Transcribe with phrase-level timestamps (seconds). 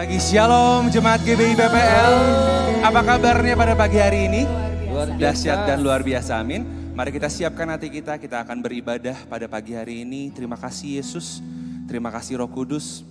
[0.00, 2.14] pagi, Shalom Jemaat GBI BPL.
[2.80, 4.48] Apa kabarnya pada pagi hari ini?
[4.88, 5.20] Luar biasa.
[5.20, 6.64] Dahsyat dan luar biasa, amin.
[6.96, 10.32] Mari kita siapkan hati kita, kita akan beribadah pada pagi hari ini.
[10.32, 11.44] Terima kasih Yesus,
[11.84, 13.04] terima kasih Roh Kudus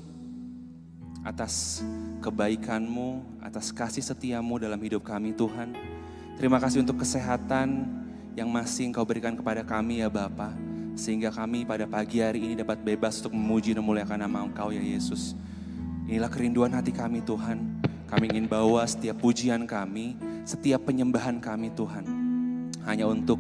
[1.22, 1.86] atas
[2.26, 5.78] kebaikanmu, atas kasih setiamu dalam hidup kami Tuhan.
[6.42, 7.86] Terima kasih untuk kesehatan
[8.34, 10.58] yang masih Engkau berikan kepada kami ya Bapa,
[10.98, 14.82] Sehingga kami pada pagi hari ini dapat bebas untuk memuji dan memuliakan nama Engkau ya
[14.82, 15.38] Yesus.
[16.10, 17.86] Inilah kerinduan hati kami Tuhan.
[18.10, 22.02] Kami ingin bawa setiap pujian kami, setiap penyembahan kami Tuhan.
[22.82, 23.38] Hanya untuk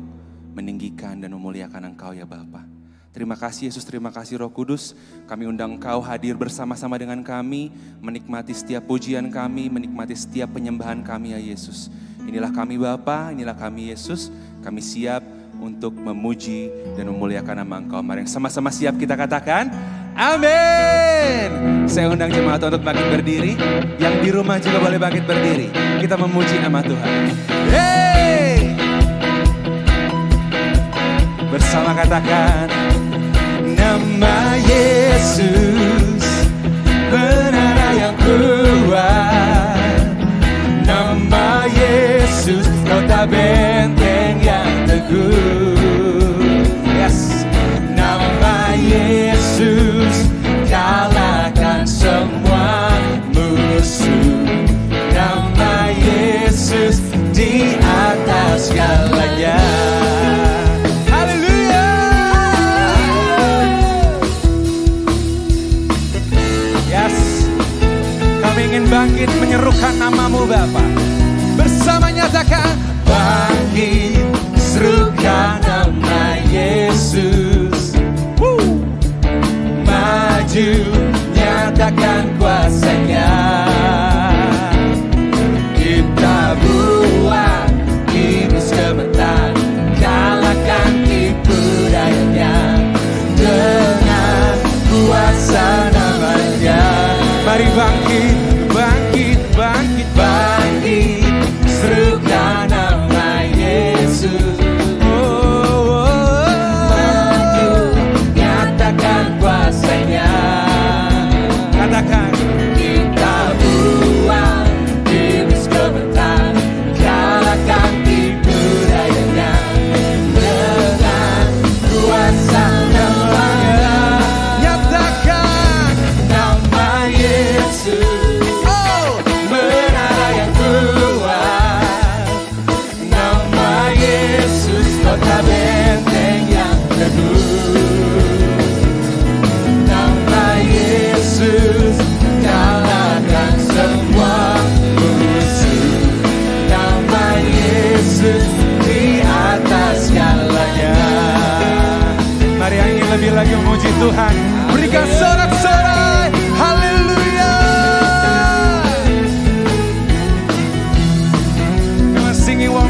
[0.54, 2.62] meninggikan dan memuliakan Engkau ya Bapa.
[3.10, 4.94] Terima kasih Yesus, terima kasih Roh Kudus.
[5.26, 7.74] Kami undang Engkau hadir bersama-sama dengan kami,
[8.06, 11.90] menikmati setiap pujian kami, menikmati setiap penyembahan kami ya Yesus.
[12.22, 14.30] Inilah kami Bapa, inilah kami Yesus.
[14.62, 15.26] Kami siap
[15.60, 18.00] untuk memuji dan memuliakan nama Engkau.
[18.00, 19.70] Mari sama-sama siap kita katakan,
[20.20, 21.48] Amin.
[21.88, 23.54] Saya undang jemaat untuk bangkit berdiri.
[24.00, 25.68] Yang di rumah juga boleh bangkit berdiri.
[26.04, 27.12] Kita memuji nama Tuhan.
[27.72, 28.76] Hey!
[31.48, 32.68] Bersama katakan,
[33.80, 36.26] Nama Yesus
[37.10, 39.80] menara yang kuat.
[40.84, 45.79] Nama Yesus kota benteng yang teguh.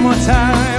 [0.01, 0.78] More time.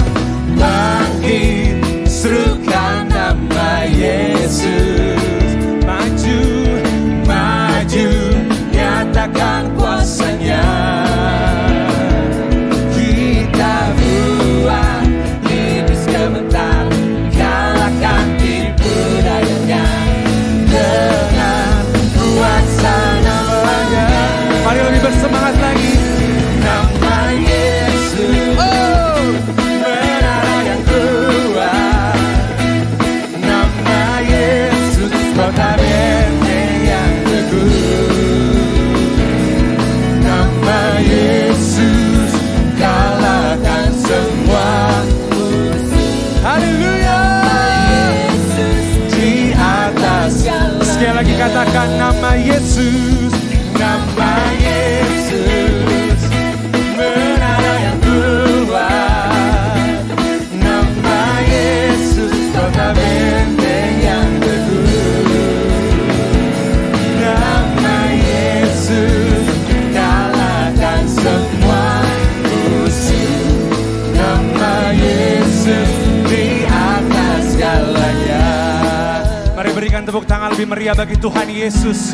[80.51, 82.11] yang lebih meriah bagi Tuhan Yesus.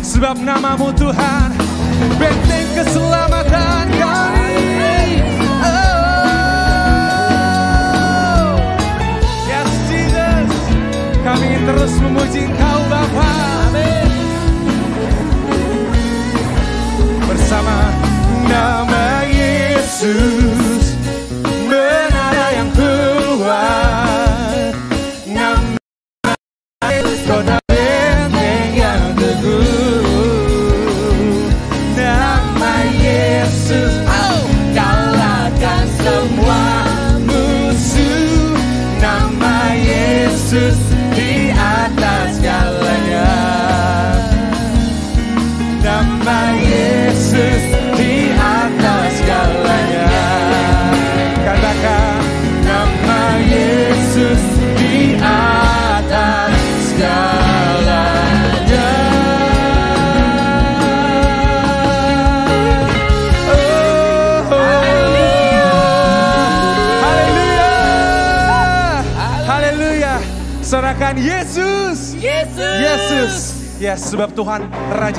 [0.00, 1.52] Sebab namamu Tuhan,
[2.16, 5.20] benteng keselamatan kami.
[5.60, 5.76] Oh.
[9.44, 10.48] Yes, Jesus.
[11.28, 13.36] Kami terus memuji Engkau Bapa.
[17.28, 17.92] Bersama
[18.48, 20.53] nama Yesus.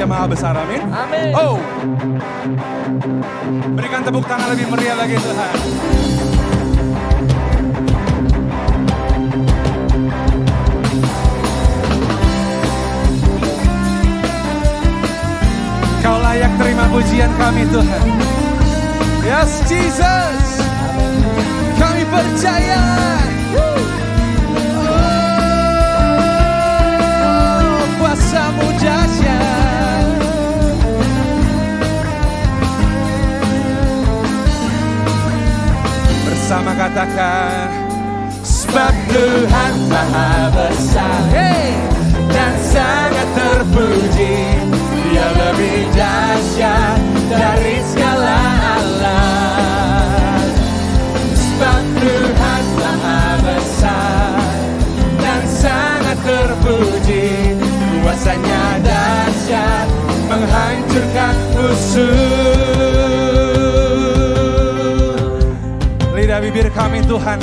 [0.05, 0.85] Raja Maha Besar, amin.
[0.93, 1.33] Amin.
[1.33, 1.57] Oh,
[3.73, 5.53] berikan tepuk tangan lebih meriah lagi Tuhan.
[16.05, 18.05] Kau layak terima pujian kami Tuhan.
[19.25, 20.44] Yes, Jesus.
[67.15, 67.39] Tuhan.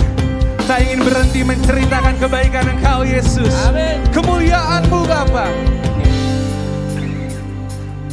[0.68, 3.48] Tak ingin berhenti menceritakan kebaikan Engkau Yesus.
[3.64, 4.04] Amin.
[4.12, 5.48] Kemuliaanmu Bapa.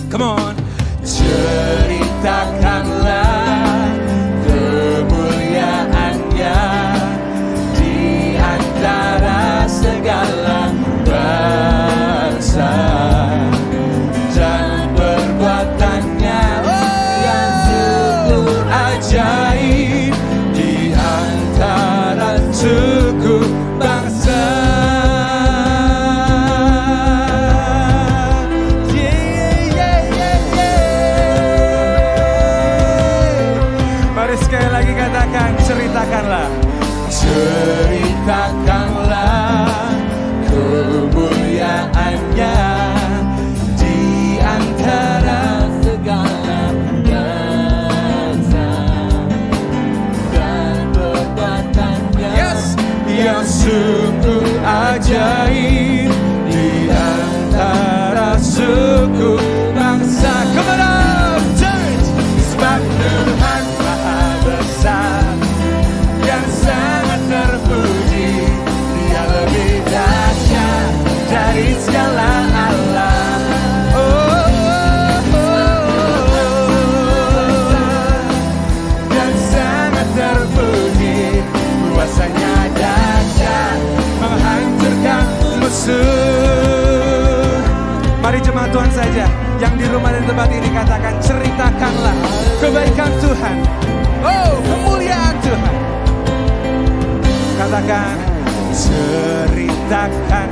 [0.07, 0.55] Come on.
[1.03, 3.48] Ceritakanlah
[88.19, 89.25] mari jemaat Tuhan saja
[89.57, 92.17] yang di rumah dan tempat ini katakan ceritakanlah
[92.61, 93.55] kebaikan Tuhan
[94.21, 95.75] oh kemuliaan Tuhan
[97.57, 98.15] katakan
[98.69, 100.49] ceritakan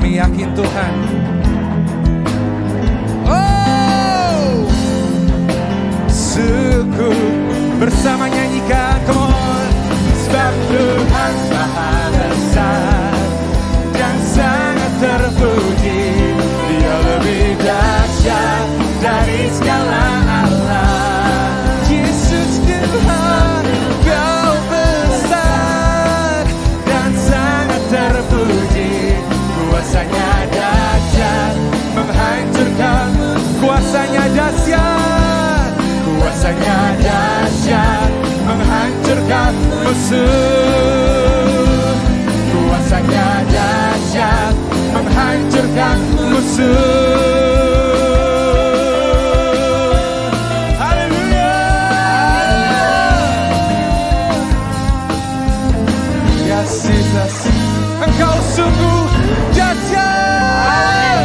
[0.00, 0.92] Kami yakin Tuhan.
[3.28, 4.64] Oh,
[6.08, 7.12] suku
[7.76, 9.68] bersama nyanyikan, come on.
[10.24, 12.89] Sebab Tuhan maha besar
[36.50, 38.10] kuasanya dahsyat
[38.42, 39.54] menghancurkan
[39.86, 41.46] musuh
[42.50, 44.54] kuasanya dahsyat
[44.90, 45.98] menghancurkan
[46.34, 47.38] musuh
[58.00, 59.02] Engkau sungguh
[59.54, 61.20] jajal.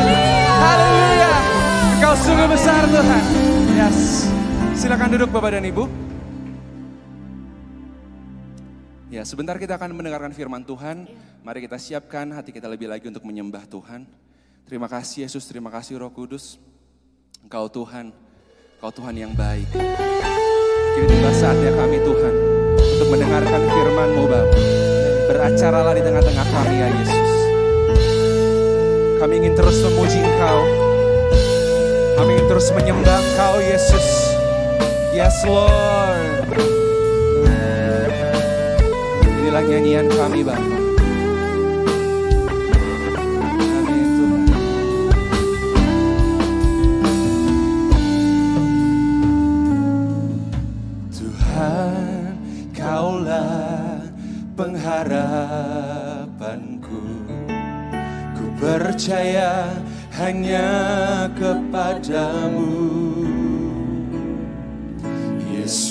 [0.60, 1.34] Haleluya.
[1.98, 3.24] Engkau sungguh besar Tuhan.
[3.76, 4.35] Yes.
[4.86, 5.90] Silakan duduk Bapak dan Ibu.
[9.10, 11.10] Ya, sebentar kita akan mendengarkan firman Tuhan.
[11.42, 14.06] Mari kita siapkan hati kita lebih lagi untuk menyembah Tuhan.
[14.70, 16.62] Terima kasih Yesus, terima kasih Roh Kudus.
[17.42, 18.14] Engkau Tuhan,
[18.78, 19.66] Engkau Tuhan yang baik.
[19.74, 22.34] Kini tiba saatnya kami Tuhan
[22.78, 24.60] untuk mendengarkan firman-Mu Bapa.
[25.34, 27.32] Beracaralah di tengah-tengah kami ya Yesus.
[29.18, 30.62] Kami ingin terus memuji Engkau.
[32.22, 34.35] Kami ingin terus menyembah Engkau Yesus.
[35.16, 36.44] Yes Lord.
[39.24, 40.76] Inilah nyanyian kami Bapa.
[43.56, 44.44] Amin Tuhan.
[51.16, 52.36] Tuhan,
[52.76, 54.04] Kaulah
[54.60, 57.08] pengharapanku.
[58.36, 59.80] Ku percaya
[60.20, 60.68] hanya
[61.40, 63.05] kepadamu.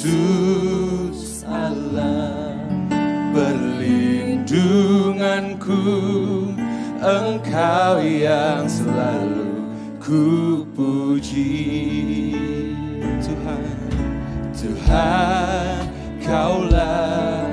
[0.04, 2.52] Yesus Allah
[3.32, 5.80] perlindunganku.
[7.00, 9.64] Engkau yang selalu
[10.00, 12.36] ku puji
[13.20, 13.64] Tuhan
[14.52, 15.88] Tuhan
[16.20, 17.43] kaulah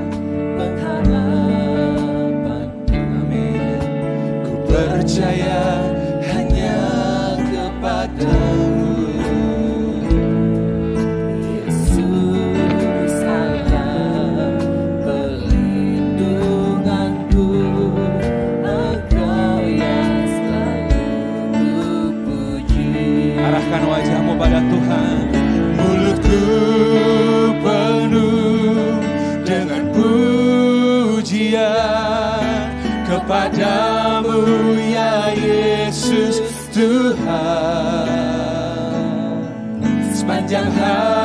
[40.12, 41.21] Sepanjang hari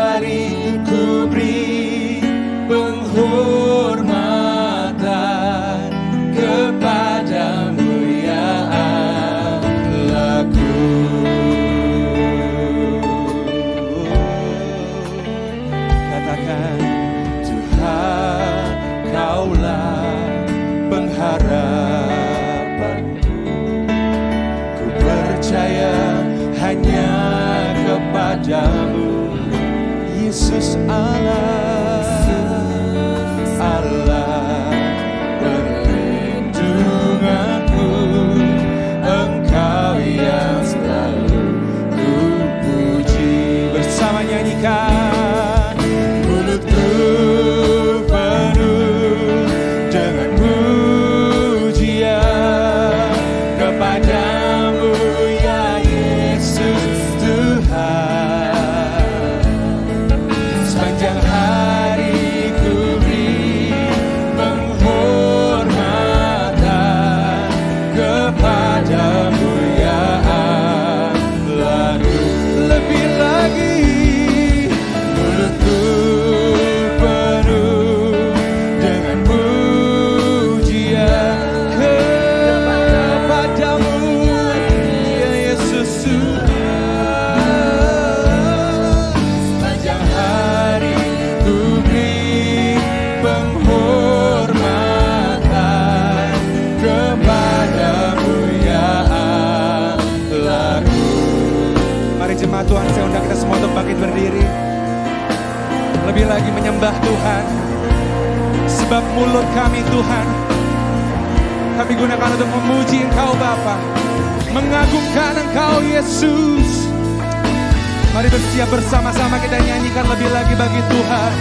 [118.17, 121.37] Mari bersiap bersama-sama kita nyanyikan lebih lagi bagi Tuhan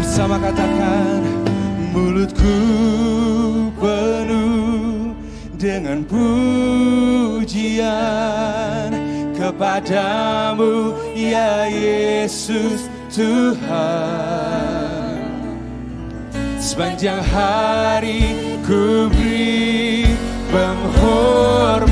[0.00, 1.20] Bersama katakan
[1.92, 2.56] Mulutku
[3.76, 5.12] penuh
[5.60, 7.44] dengan pujian
[9.36, 14.67] kepadamu ya Yesus Tuhan.
[16.78, 20.14] Sepanjang hari ku beri
[20.54, 21.87] penghormatan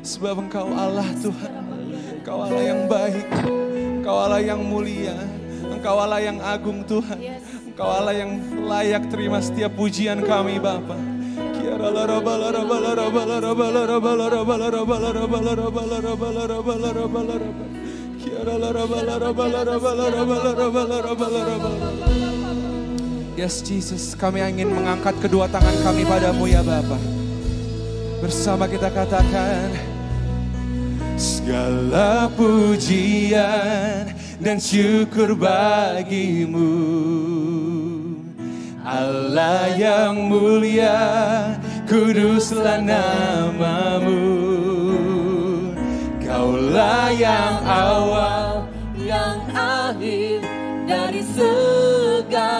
[0.00, 1.52] Sebab engkau Allah Tuhan
[2.20, 3.28] Engkau Allah yang baik
[4.00, 5.16] Engkau Allah yang mulia
[5.64, 7.20] Engkau Allah yang agung Tuhan
[7.72, 8.36] Engkau Allah yang
[8.68, 11.00] layak terima setiap pujian kami Bapa.
[11.56, 11.88] Kiara
[23.36, 26.96] Yes Jesus, kami ingin mengangkat kedua tangan kami padamu ya Bapa.
[28.20, 29.72] Bersama kita katakan,
[31.20, 34.08] Segala pujian
[34.40, 36.72] dan syukur bagimu
[38.80, 40.96] Allah yang mulia,
[41.84, 43.99] kuduslah namamu
[46.50, 48.66] Kaulah yang awal
[48.98, 50.42] yang akhir
[50.82, 52.58] dari segalanya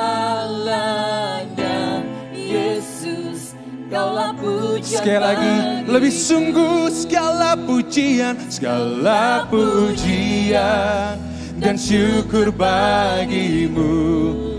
[2.31, 3.59] Yesus
[3.90, 11.18] kaulah pujian Sekali lagi, lebih sungguh segala pujian, segala pujian
[11.59, 14.49] dan syukur bagimu.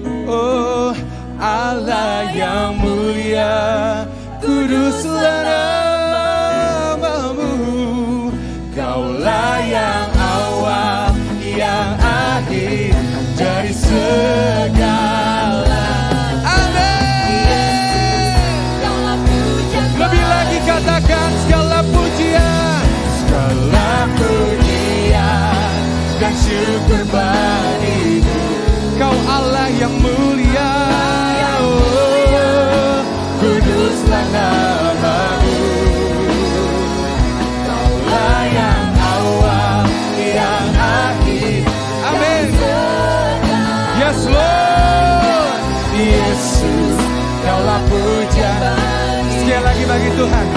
[50.22, 50.48] Tuhan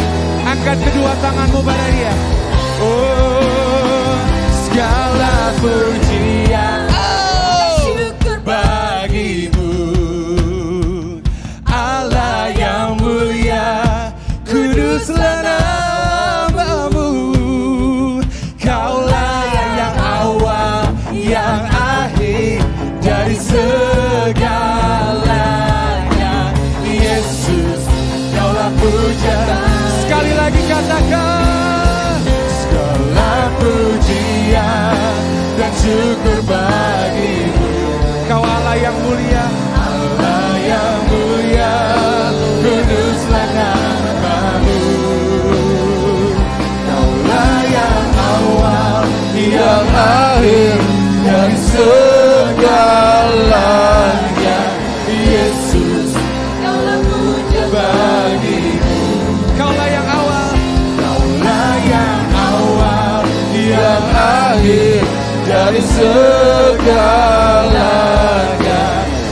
[0.45, 2.13] Angkat kedua tanganmu pada dia.
[2.85, 4.13] Oh
[4.69, 6.04] Segala pujian
[51.75, 53.51] segalanya
[55.11, 56.15] Yesus.
[56.63, 58.99] Kaulah pujian bagimu.
[59.59, 60.55] Kaulah yang awal.
[60.99, 63.23] Kaulah yang awal.
[63.55, 65.03] Yang akhir
[65.45, 66.83] Dari segalanya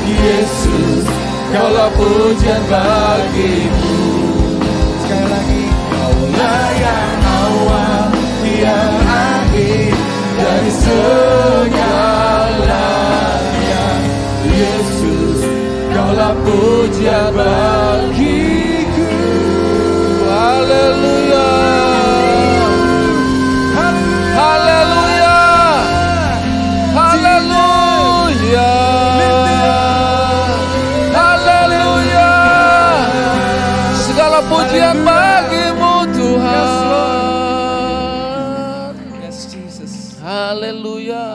[0.05, 1.07] Yesus.
[1.53, 4.02] Kaulah pujian bagimu
[17.03, 19.07] pujian bagiku.
[20.31, 21.51] Haleluya.
[24.39, 25.39] Haleluya.
[26.95, 28.71] Haleluya.
[31.11, 32.31] Haleluya.
[34.07, 36.71] Segala pujian bagimu Tuhan.
[40.23, 41.27] Haleluya.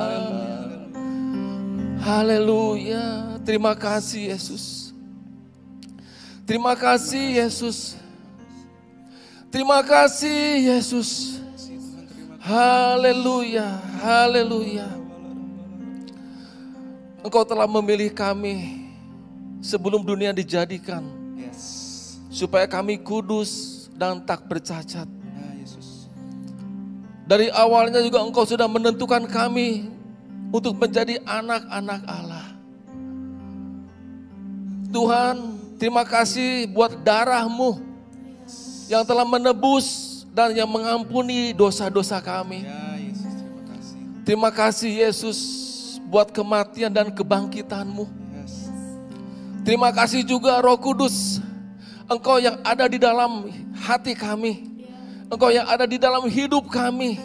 [1.99, 3.35] Haleluya.
[3.43, 4.66] Terima kasih Yesus
[6.47, 7.99] Terima kasih Yesus
[9.51, 11.43] Terima kasih Yesus
[12.39, 13.67] Haleluya
[13.99, 14.87] Haleluya
[17.19, 18.87] Engkau telah memilih kami
[19.59, 21.03] Sebelum dunia dijadikan
[21.35, 22.15] Yes.
[22.31, 25.09] Supaya kami kudus dan tak bercacat.
[25.09, 25.47] Ya.
[27.25, 29.89] Dari awalnya juga Engkau sudah menentukan kami
[30.53, 32.47] untuk menjadi anak-anak Allah.
[34.93, 35.35] Tuhan,
[35.77, 37.79] terima kasih buat darahmu
[38.91, 42.65] yang telah menebus dan yang mengampuni dosa-dosa kami.
[42.65, 43.33] Ya Yesus,
[44.21, 44.91] terima kasih.
[44.93, 45.39] Yesus
[46.07, 48.27] buat kematian dan kebangkitanmu.
[49.67, 51.43] Terima kasih juga Roh Kudus.
[52.07, 54.63] Engkau yang ada di dalam hati kami.
[55.27, 57.19] Engkau yang ada di dalam hidup kami.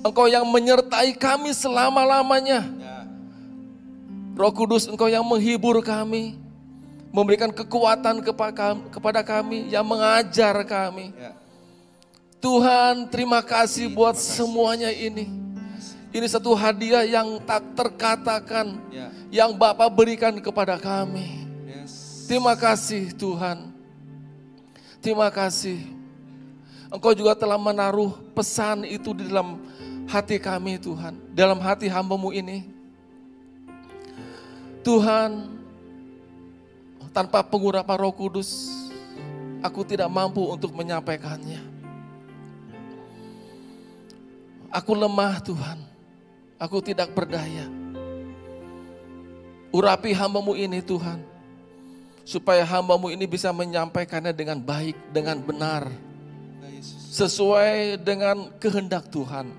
[0.00, 2.64] Engkau yang menyertai kami selama-lamanya.
[2.64, 2.96] Ya.
[4.40, 6.45] Roh Kudus Engkau yang menghibur kami.
[7.16, 9.72] Memberikan kekuatan kepa- kepada kami.
[9.72, 11.16] Yang mengajar kami.
[11.16, 11.32] Ya.
[12.36, 15.24] Tuhan terima kasih buat semuanya ini.
[16.12, 18.76] Ini satu hadiah yang tak terkatakan.
[18.92, 19.08] Ya.
[19.32, 21.48] Yang Bapak berikan kepada kami.
[22.26, 23.70] Terima kasih Tuhan.
[24.98, 25.86] Terima kasih.
[26.90, 29.62] Engkau juga telah menaruh pesan itu di dalam
[30.10, 31.14] hati kami Tuhan.
[31.30, 32.66] Dalam hati hambamu ini.
[34.82, 35.55] Tuhan,
[37.16, 38.68] tanpa pengurapan roh kudus,
[39.64, 41.64] aku tidak mampu untuk menyampaikannya.
[44.68, 45.80] Aku lemah Tuhan.
[46.60, 47.72] Aku tidak berdaya.
[49.72, 51.24] Urapi hambamu ini Tuhan
[52.20, 55.88] supaya hambamu ini bisa menyampaikannya dengan baik, dengan benar,
[57.12, 59.52] sesuai dengan kehendak Tuhan.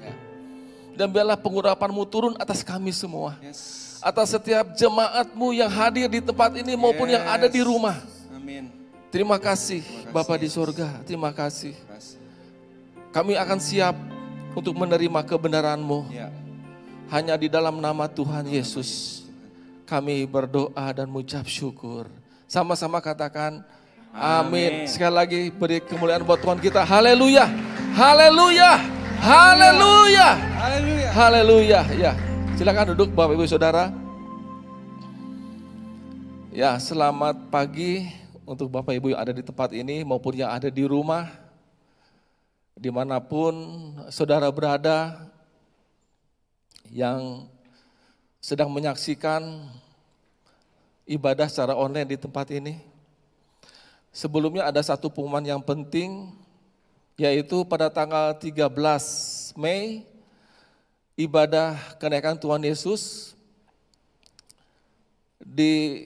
[0.98, 3.38] Dan biarlah pengurapanmu turun atas kami semua.
[3.42, 3.87] Yes.
[4.00, 7.98] Atas setiap jemaatmu yang hadir di tempat ini maupun yang ada di rumah.
[8.34, 8.70] Amin.
[9.10, 10.56] Terima kasih kasih, Bapa di Yesus.
[10.60, 10.88] sorga.
[11.08, 11.74] Terima kasih.
[11.74, 12.18] Terima kasih.
[13.10, 13.96] Kami akan siap
[14.54, 16.12] untuk menerima kebenaranmu.
[16.14, 16.30] Ya.
[17.08, 19.24] Hanya di dalam nama Tuhan Yesus.
[19.88, 22.12] Kami berdoa dan mengucap syukur.
[22.46, 23.64] Sama-sama katakan
[24.12, 24.84] Amin.
[24.84, 24.92] amin.
[24.92, 26.84] Sekali lagi beri kemuliaan buat Tuhan kita.
[26.84, 27.48] Haleluya.
[27.96, 28.72] Haleluya.
[29.24, 30.30] Haleluya.
[30.58, 31.10] Haleluya.
[31.16, 31.82] Haleluya.
[31.96, 32.12] Ya,
[32.58, 33.94] silakan duduk Bapak Ibu Saudara.
[36.50, 38.10] Ya, selamat pagi
[38.50, 41.30] untuk Bapak Ibu yang ada di tempat ini maupun yang ada di rumah.
[42.74, 43.54] Di mana pun
[44.10, 45.30] saudara berada
[46.90, 47.46] yang
[48.42, 49.70] sedang menyaksikan
[51.06, 52.82] ibadah secara online di tempat ini.
[54.10, 56.34] Sebelumnya ada satu pengumuman yang penting
[57.22, 58.66] yaitu pada tanggal 13
[59.62, 60.17] Mei
[61.18, 63.34] ibadah kenaikan Tuhan Yesus
[65.42, 66.06] di,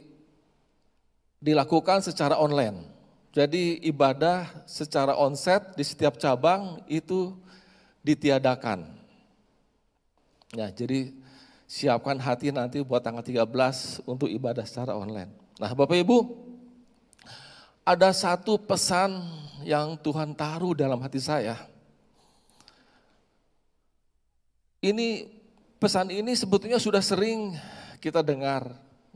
[1.44, 2.88] dilakukan secara online.
[3.32, 7.36] Jadi ibadah secara onset di setiap cabang itu
[8.04, 8.88] ditiadakan.
[10.52, 11.16] Ya, jadi
[11.64, 15.32] siapkan hati nanti buat tanggal 13 untuk ibadah secara online.
[15.56, 16.28] Nah, Bapak Ibu,
[17.88, 19.16] ada satu pesan
[19.64, 21.56] yang Tuhan taruh dalam hati saya.
[24.82, 25.30] Ini
[25.78, 27.54] pesan ini sebetulnya sudah sering
[28.02, 28.66] kita dengar,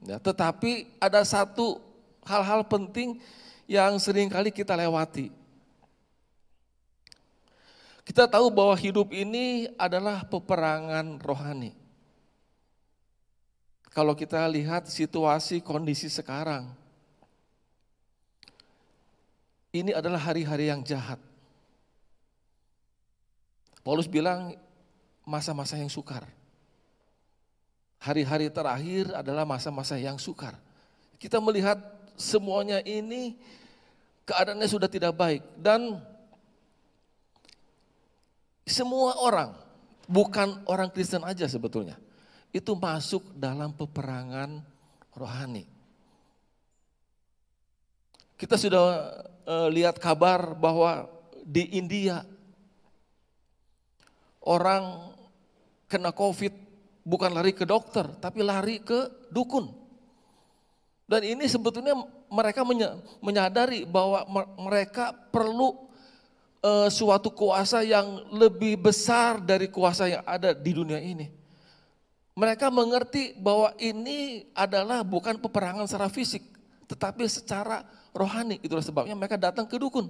[0.05, 1.81] ya, tetapi ada satu
[2.21, 3.17] hal-hal penting
[3.65, 5.33] yang sering kali kita lewati.
[8.05, 11.73] Kita tahu bahwa hidup ini adalah peperangan rohani.
[13.89, 16.69] Kalau kita lihat situasi kondisi sekarang,
[19.73, 21.17] ini adalah hari-hari yang jahat.
[23.81, 24.53] Paulus bilang
[25.25, 26.23] masa-masa yang sukar.
[27.99, 30.53] Hari-hari terakhir adalah masa-masa yang sukar.
[31.17, 31.81] Kita melihat
[32.13, 33.33] semuanya ini
[34.29, 35.97] keadaannya sudah tidak baik dan
[38.65, 39.53] semua orang,
[40.09, 41.97] bukan orang Kristen aja sebetulnya,
[42.49, 44.61] itu masuk dalam peperangan
[45.13, 45.69] rohani.
[48.35, 48.85] Kita sudah
[49.45, 51.07] eh, lihat kabar bahwa
[51.45, 52.25] di India
[54.41, 55.14] orang
[55.85, 56.53] kena COVID
[57.05, 59.69] bukan lari ke dokter, tapi lari ke dukun.
[61.05, 61.93] Dan ini sebetulnya
[62.33, 65.85] mereka menya- menyadari bahwa me- mereka perlu
[66.65, 71.29] eh, suatu kuasa yang lebih besar dari kuasa yang ada di dunia ini.
[72.33, 76.41] Mereka mengerti bahwa ini adalah bukan peperangan secara fisik,
[76.89, 77.85] tetapi secara
[78.17, 78.57] rohani.
[78.65, 80.09] Itulah sebabnya mereka datang ke dukun.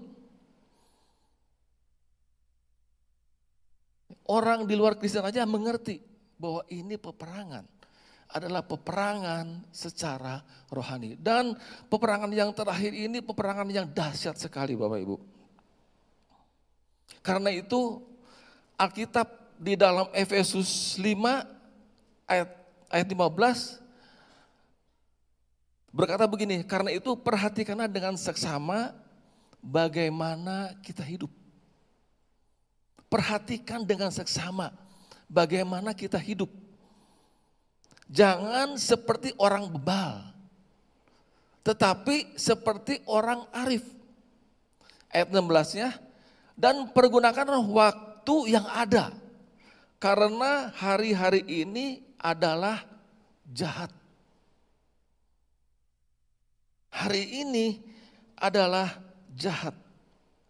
[4.25, 6.01] Orang di luar Kristen aja mengerti
[6.35, 7.65] bahwa ini peperangan
[8.25, 10.41] adalah peperangan secara
[10.73, 11.13] rohani.
[11.15, 11.53] Dan
[11.87, 15.15] peperangan yang terakhir ini peperangan yang dahsyat sekali Bapak Ibu.
[17.21, 18.01] Karena itu
[18.75, 19.29] Alkitab
[19.61, 22.49] di dalam Efesus 5 ayat
[22.91, 23.85] ayat 15
[25.95, 28.91] berkata begini, karena itu perhatikanlah dengan seksama
[29.63, 31.31] bagaimana kita hidup.
[33.15, 34.75] Perhatikan dengan seksama
[35.31, 36.51] bagaimana kita hidup.
[38.11, 40.35] Jangan seperti orang bebal,
[41.63, 43.87] tetapi seperti orang arif.
[45.15, 45.95] Ayat 16-nya,
[46.59, 49.15] dan pergunakan waktu yang ada,
[49.95, 52.83] karena hari-hari ini adalah
[53.47, 53.95] jahat.
[56.91, 57.79] Hari ini
[58.35, 58.91] adalah
[59.31, 59.84] jahat.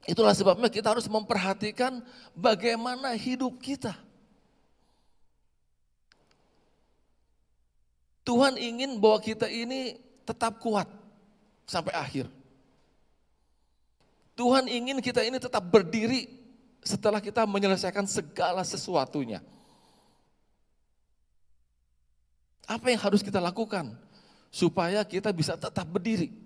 [0.06, 1.98] Itulah sebabnya kita harus memperhatikan
[2.38, 3.98] bagaimana hidup kita.
[8.26, 10.86] Tuhan ingin bahwa kita ini tetap kuat
[11.66, 12.30] sampai akhir.
[14.38, 16.30] Tuhan ingin kita ini tetap berdiri
[16.86, 19.42] setelah kita menyelesaikan segala sesuatunya.
[22.66, 23.94] Apa yang harus kita lakukan
[24.54, 26.45] supaya kita bisa tetap berdiri?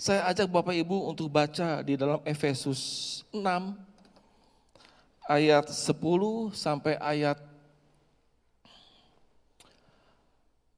[0.00, 3.36] Saya ajak Bapak Ibu untuk baca di dalam Efesus 6
[5.28, 7.36] ayat 10 sampai ayat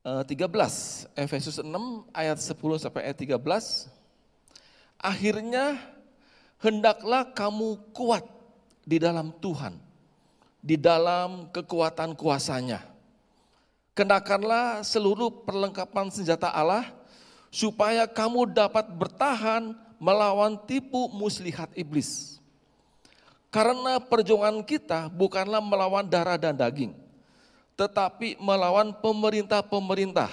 [0.03, 3.87] 13, eh, Efesus 6 ayat 10 sampai ayat 13.
[4.99, 5.79] Akhirnya
[6.59, 8.27] hendaklah kamu kuat
[8.83, 9.79] di dalam Tuhan,
[10.59, 12.83] di dalam kekuatan kuasanya.
[13.95, 17.02] Kenakanlah seluruh perlengkapan senjata Allah,
[17.53, 22.41] supaya kamu dapat bertahan melawan tipu muslihat iblis.
[23.53, 26.97] Karena perjuangan kita bukanlah melawan darah dan daging,
[27.77, 30.33] tetapi melawan pemerintah-pemerintah,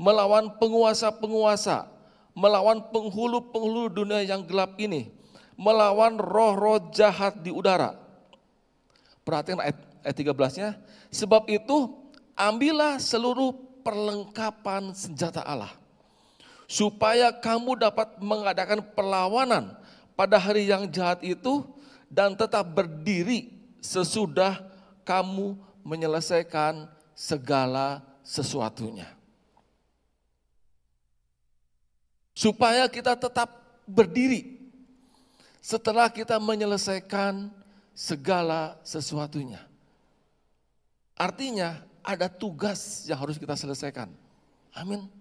[0.00, 1.84] melawan penguasa-penguasa,
[2.32, 5.12] melawan penghulu-penghulu dunia yang gelap ini,
[5.60, 8.00] melawan roh-roh jahat di udara.
[9.28, 10.68] Perhatikan ayat, ayat 13-nya.
[11.12, 11.92] Sebab itu
[12.32, 13.52] ambillah seluruh
[13.84, 15.77] perlengkapan senjata Allah.
[16.68, 19.72] Supaya kamu dapat mengadakan perlawanan
[20.12, 21.64] pada hari yang jahat itu
[22.12, 23.48] dan tetap berdiri
[23.80, 24.60] sesudah
[25.08, 26.84] kamu menyelesaikan
[27.16, 29.08] segala sesuatunya.
[32.36, 33.48] Supaya kita tetap
[33.88, 34.60] berdiri
[35.58, 37.50] setelah kita menyelesaikan
[37.96, 39.64] segala sesuatunya.
[41.18, 44.06] Artinya ada tugas yang harus kita selesaikan.
[44.70, 45.17] Amin.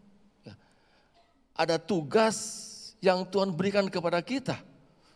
[1.57, 2.37] Ada tugas
[3.01, 4.61] yang Tuhan berikan kepada kita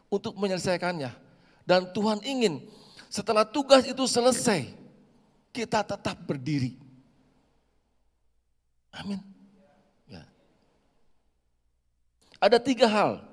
[0.10, 1.14] untuk menyelesaikannya.
[1.64, 2.66] Dan Tuhan ingin
[3.08, 4.74] setelah tugas itu selesai,
[5.54, 6.76] kita tetap berdiri.
[8.92, 9.22] Amin.
[10.10, 10.26] Ya.
[12.42, 13.24] Ada tiga hal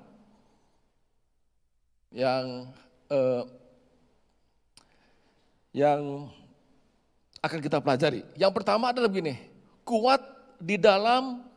[2.13, 2.71] yang
[3.11, 3.43] eh,
[5.75, 6.31] yang
[7.39, 8.23] akan kita pelajari.
[8.35, 9.39] Yang pertama adalah begini,
[9.87, 10.19] kuat
[10.59, 11.48] di dalam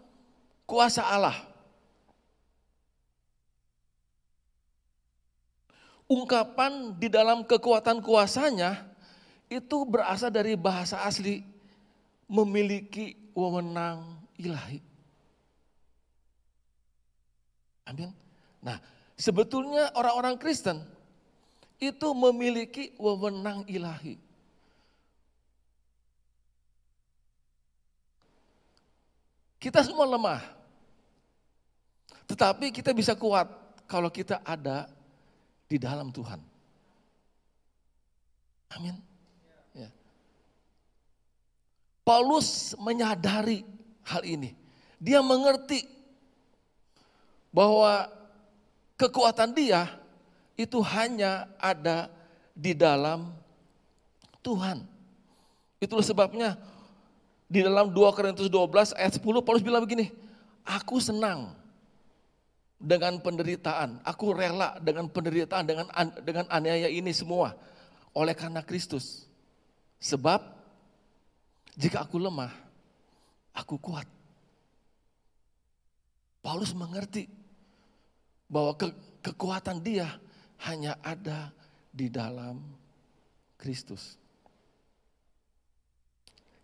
[0.67, 1.37] kuasa Allah.
[6.11, 8.85] Ungkapan di dalam kekuatan kuasanya
[9.49, 11.41] itu berasal dari bahasa asli
[12.29, 14.81] memiliki wewenang ilahi.
[17.89, 18.13] Amin.
[18.61, 18.77] Nah,
[19.17, 20.81] sebetulnya orang-orang Kristen
[21.83, 24.17] itu memiliki wewenang ilahi.
[29.63, 30.43] Kita semua lemah.
[32.27, 33.47] Tetapi kita bisa kuat
[33.87, 34.91] kalau kita ada
[35.71, 36.43] di dalam Tuhan.
[38.75, 39.13] Amin.
[42.03, 43.63] Paulus menyadari
[44.03, 44.59] hal ini.
[44.99, 45.87] Dia mengerti
[47.55, 48.11] bahwa
[48.99, 49.87] kekuatan dia
[50.59, 52.11] itu hanya ada
[52.55, 53.31] di dalam
[54.43, 54.83] Tuhan.
[55.79, 56.59] Itulah sebabnya
[57.53, 60.09] di dalam 2 Korintus 12 ayat 10 Paulus bilang begini,
[60.65, 61.53] aku senang
[62.81, 65.87] dengan penderitaan, aku rela dengan penderitaan dengan
[66.25, 67.53] dengan aniaya ini semua
[68.17, 69.29] oleh karena Kristus.
[70.01, 70.41] Sebab
[71.77, 72.57] jika aku lemah,
[73.53, 74.09] aku kuat.
[76.41, 77.29] Paulus mengerti
[78.49, 78.89] bahwa ke,
[79.29, 80.09] kekuatan dia
[80.65, 81.53] hanya ada
[81.93, 82.65] di dalam
[83.61, 84.22] Kristus.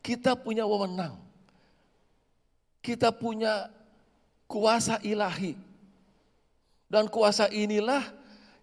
[0.09, 1.21] Kita punya wewenang.
[2.81, 3.69] Kita punya
[4.49, 5.53] kuasa ilahi.
[6.89, 8.01] Dan kuasa inilah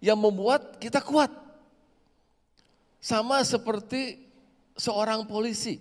[0.02, 1.30] yang membuat kita kuat.
[2.98, 4.18] Sama seperti
[4.74, 5.78] seorang polisi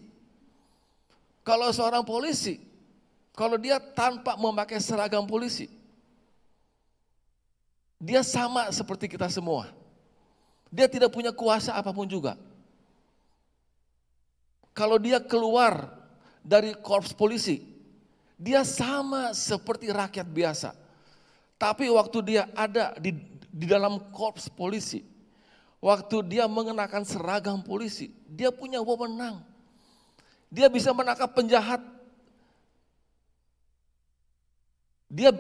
[1.45, 2.57] kalau seorang polisi,
[3.37, 5.69] kalau dia tanpa memakai seragam polisi,
[8.01, 9.69] dia sama seperti kita semua.
[10.73, 12.35] Dia tidak punya kuasa apa pun juga.
[14.75, 15.87] Kalau dia keluar
[16.43, 17.63] dari korps polisi,
[18.35, 20.75] dia sama seperti rakyat biasa.
[21.55, 23.15] Tapi waktu dia ada di
[23.55, 25.07] di dalam korps polisi,
[25.79, 29.47] waktu dia mengenakan seragam polisi, dia punya wewenang.
[30.51, 31.79] Dia bisa menangkap penjahat.
[35.07, 35.31] Dia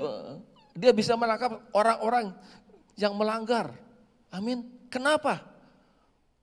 [0.79, 2.31] dia bisa menangkap orang-orang
[2.95, 3.75] yang melanggar.
[4.31, 4.63] Amin.
[4.87, 5.43] Kenapa?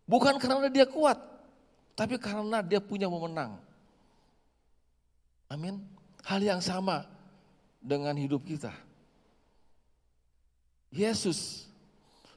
[0.04, 1.15] Bukan karena dia kuat,
[1.95, 3.60] tapi karena dia punya wewenang.
[5.51, 5.84] Amin.
[6.23, 7.04] Hal yang sama
[7.84, 8.71] dengan hidup kita.
[10.91, 11.67] Yesus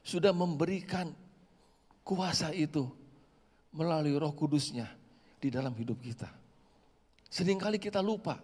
[0.03, 1.11] sudah memberikan
[2.03, 2.87] kuasa itu
[3.71, 4.87] melalui roh kudusnya
[5.39, 6.27] di dalam hidup kita.
[7.31, 8.39] Seringkali kita lupa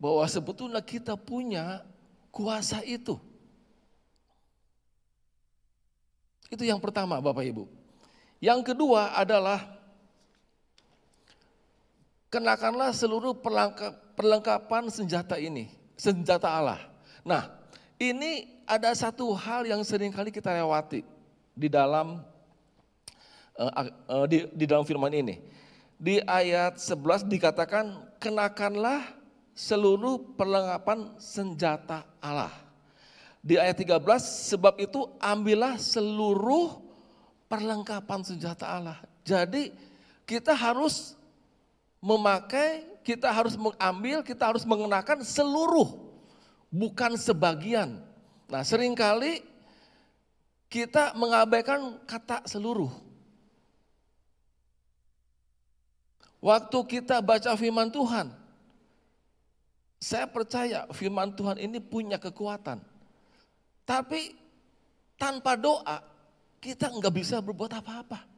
[0.00, 1.84] bahwa sebetulnya kita punya
[2.32, 3.20] kuasa itu.
[6.50, 7.68] Itu yang pertama Bapak Ibu.
[8.40, 9.79] Yang kedua adalah
[12.30, 13.34] kenakanlah seluruh
[14.14, 16.80] perlengkapan senjata ini, senjata Allah.
[17.26, 17.50] Nah,
[17.98, 21.02] ini ada satu hal yang sering kali kita lewati
[21.52, 22.22] di dalam
[23.58, 25.36] uh, di, di dalam firman ini.
[26.00, 29.04] Di ayat 11 dikatakan kenakanlah
[29.52, 32.54] seluruh perlengkapan senjata Allah.
[33.44, 34.00] Di ayat 13
[34.56, 36.80] sebab itu ambillah seluruh
[37.52, 38.96] perlengkapan senjata Allah.
[39.28, 39.76] Jadi
[40.24, 41.19] kita harus
[42.00, 46.10] memakai, kita harus mengambil, kita harus mengenakan seluruh
[46.72, 48.00] bukan sebagian.
[48.48, 49.44] Nah, sering kali
[50.70, 52.90] kita mengabaikan kata seluruh.
[56.40, 58.32] Waktu kita baca firman Tuhan,
[60.00, 62.80] saya percaya firman Tuhan ini punya kekuatan.
[63.84, 64.32] Tapi
[65.20, 66.00] tanpa doa,
[66.62, 68.29] kita nggak bisa berbuat apa-apa.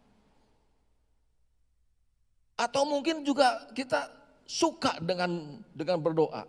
[2.62, 4.07] Atau mungkin juga kita
[4.46, 6.46] suka dengan dengan berdoa.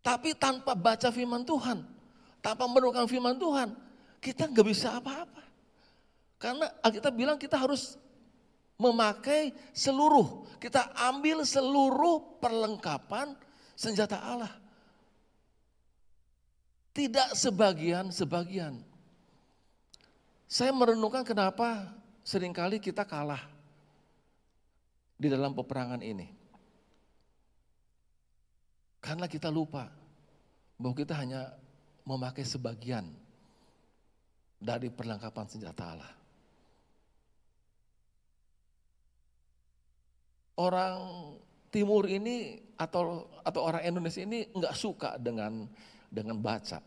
[0.00, 1.84] Tapi tanpa baca firman Tuhan,
[2.40, 3.76] tanpa merenungkan firman Tuhan,
[4.16, 5.44] kita nggak bisa apa-apa.
[6.40, 8.00] Karena kita bilang kita harus
[8.80, 13.36] memakai seluruh, kita ambil seluruh perlengkapan
[13.76, 14.56] senjata Allah.
[16.96, 18.80] Tidak sebagian-sebagian.
[20.48, 21.92] Saya merenungkan kenapa
[22.24, 23.59] sering kali kita kalah
[25.20, 26.24] di dalam peperangan ini.
[29.04, 29.92] Karena kita lupa
[30.80, 31.52] bahwa kita hanya
[32.08, 33.04] memakai sebagian
[34.56, 36.12] dari perlengkapan senjata Allah.
[40.60, 40.96] Orang
[41.72, 45.64] timur ini atau atau orang Indonesia ini nggak suka dengan
[46.12, 46.80] dengan baca,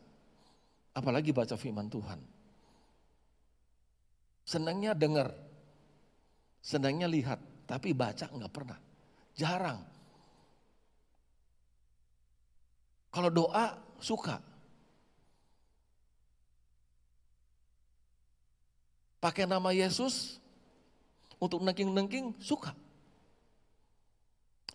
[0.93, 2.21] apalagi baca firman Tuhan.
[4.45, 5.33] Senangnya dengar,
[6.61, 8.79] senangnya lihat, tapi baca nggak pernah,
[9.33, 9.79] jarang.
[13.13, 14.41] Kalau doa suka.
[19.23, 20.41] Pakai nama Yesus
[21.39, 22.75] untuk nengking-nengking suka.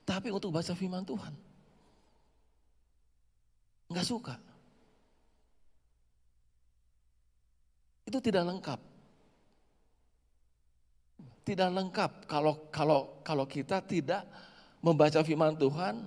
[0.08, 1.36] Tapi untuk baca firman Tuhan
[3.88, 4.36] nggak suka.
[8.04, 8.80] Itu tidak lengkap.
[11.48, 14.28] Tidak lengkap kalau kalau kalau kita tidak
[14.84, 16.04] membaca firman Tuhan,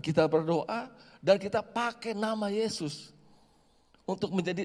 [0.00, 0.88] kita berdoa,
[1.20, 3.12] dan kita pakai nama Yesus
[4.08, 4.64] untuk menjadi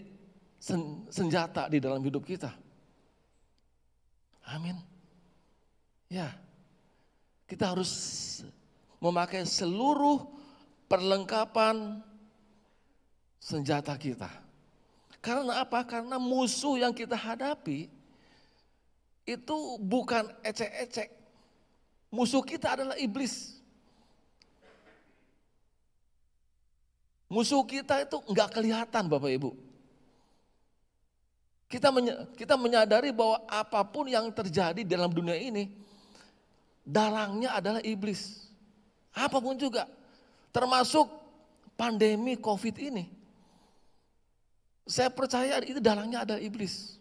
[1.12, 2.56] senjata di dalam hidup kita.
[4.48, 4.80] Amin.
[6.08, 6.32] Ya,
[7.44, 7.92] kita harus
[9.04, 10.24] memakai seluruh
[10.88, 12.00] perlengkapan
[13.44, 14.32] senjata kita.
[15.20, 15.84] Karena apa?
[15.84, 17.97] Karena musuh yang kita hadapi
[19.28, 21.12] itu bukan ecek-ecek.
[22.08, 23.60] Musuh kita adalah iblis.
[27.28, 29.52] Musuh kita itu enggak kelihatan Bapak Ibu.
[31.68, 31.92] Kita
[32.40, 35.68] kita menyadari bahwa apa pun yang terjadi dalam dunia ini,
[36.88, 38.48] dalangnya adalah iblis.
[39.12, 39.84] Apa pun juga,
[40.56, 41.12] termasuk
[41.76, 43.12] pandemi COVID ini.
[44.88, 46.97] Saya percaya itu dalangnya adalah iblis.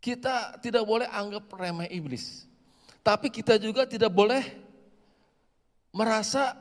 [0.00, 2.48] Kita tidak boleh anggap remeh iblis.
[3.04, 4.42] Tapi kita juga tidak boleh
[5.92, 6.56] merasa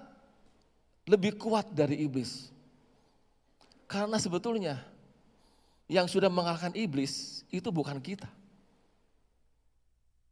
[1.08, 2.52] lebih kuat dari iblis.
[3.90, 4.84] Karena sebetulnya
[5.90, 8.30] yang sudah mengalahkan iblis itu bukan kita.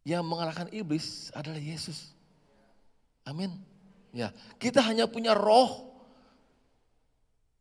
[0.05, 2.13] Yang mengalahkan iblis adalah Yesus.
[3.25, 3.51] Amin.
[4.15, 4.31] Ya,
[4.61, 5.91] kita hanya punya roh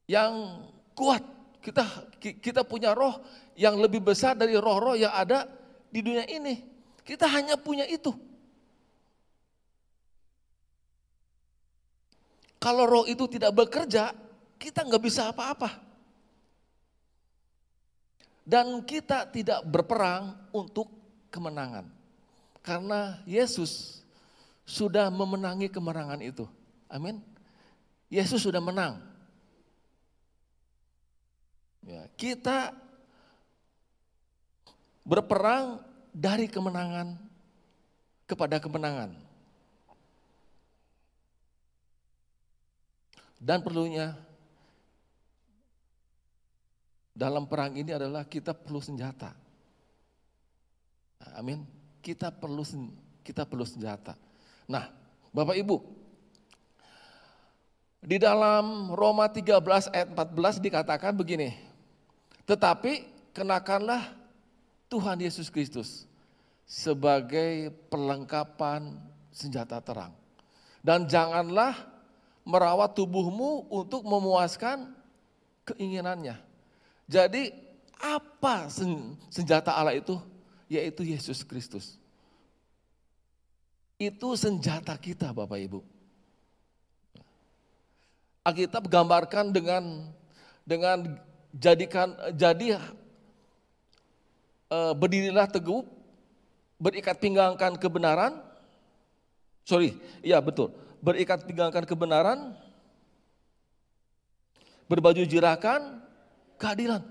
[0.07, 0.63] yang
[0.95, 1.36] kuat.
[1.67, 1.83] Kita
[2.23, 3.19] kita punya roh
[3.59, 5.51] yang lebih besar dari roh-roh yang ada
[5.91, 6.63] di dunia ini.
[7.03, 8.15] Kita hanya punya itu.
[12.63, 14.15] Kalau roh itu tidak bekerja,
[14.63, 15.83] kita nggak bisa apa-apa.
[18.47, 20.87] Dan kita tidak berperang untuk
[21.35, 21.91] kemenangan.
[22.63, 24.03] Karena Yesus
[24.63, 26.47] sudah memenangi kemenangan itu.
[26.87, 27.19] Amin.
[28.07, 29.16] Yesus sudah menang.
[31.87, 32.75] Ya, kita
[35.07, 35.79] berperang
[36.11, 37.15] dari kemenangan
[38.27, 39.15] kepada kemenangan.
[43.39, 44.19] Dan perlunya
[47.15, 49.31] dalam perang ini adalah kita perlu senjata.
[51.39, 51.63] Amin.
[52.03, 52.67] Kita perlu
[53.23, 54.19] kita perlu senjata.
[54.67, 54.91] Nah,
[55.31, 55.77] Bapak Ibu,
[58.03, 61.66] di dalam Roma 13 ayat 14 dikatakan begini.
[62.47, 64.15] Tetapi kenakanlah
[64.87, 66.07] Tuhan Yesus Kristus
[66.63, 68.95] sebagai perlengkapan
[69.35, 70.15] senjata terang.
[70.81, 71.75] Dan janganlah
[72.47, 74.95] merawat tubuhmu untuk memuaskan
[75.67, 76.39] keinginannya.
[77.11, 77.51] Jadi
[77.99, 78.71] apa
[79.31, 80.15] senjata Allah itu?
[80.71, 81.99] Yaitu Yesus Kristus.
[83.99, 85.81] Itu senjata kita Bapak Ibu.
[88.47, 90.07] Alkitab gambarkan dengan
[90.63, 91.19] dengan
[91.55, 92.81] jadikan jadi
[94.71, 95.87] e, berdirilah teguh,
[96.81, 98.43] berikat pinggangkan kebenaran.
[99.67, 100.71] Sorry, iya betul.
[101.03, 102.55] Berikat pinggangkan kebenaran,
[104.87, 106.03] berbaju jirakan,
[106.59, 107.03] keadilan.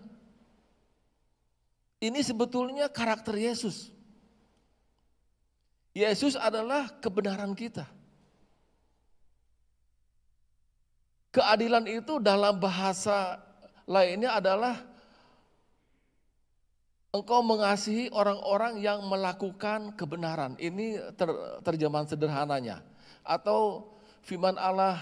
[1.99, 3.91] Ini sebetulnya karakter Yesus.
[5.95, 7.87] Yesus adalah kebenaran kita.
[11.31, 13.39] Keadilan itu dalam bahasa
[13.85, 14.75] lainnya adalah
[17.15, 20.59] engkau mengasihi orang-orang yang melakukan kebenaran.
[20.59, 21.31] Ini ter,
[21.63, 22.83] terjemahan sederhananya.
[23.23, 23.87] Atau
[24.25, 24.99] firman Allah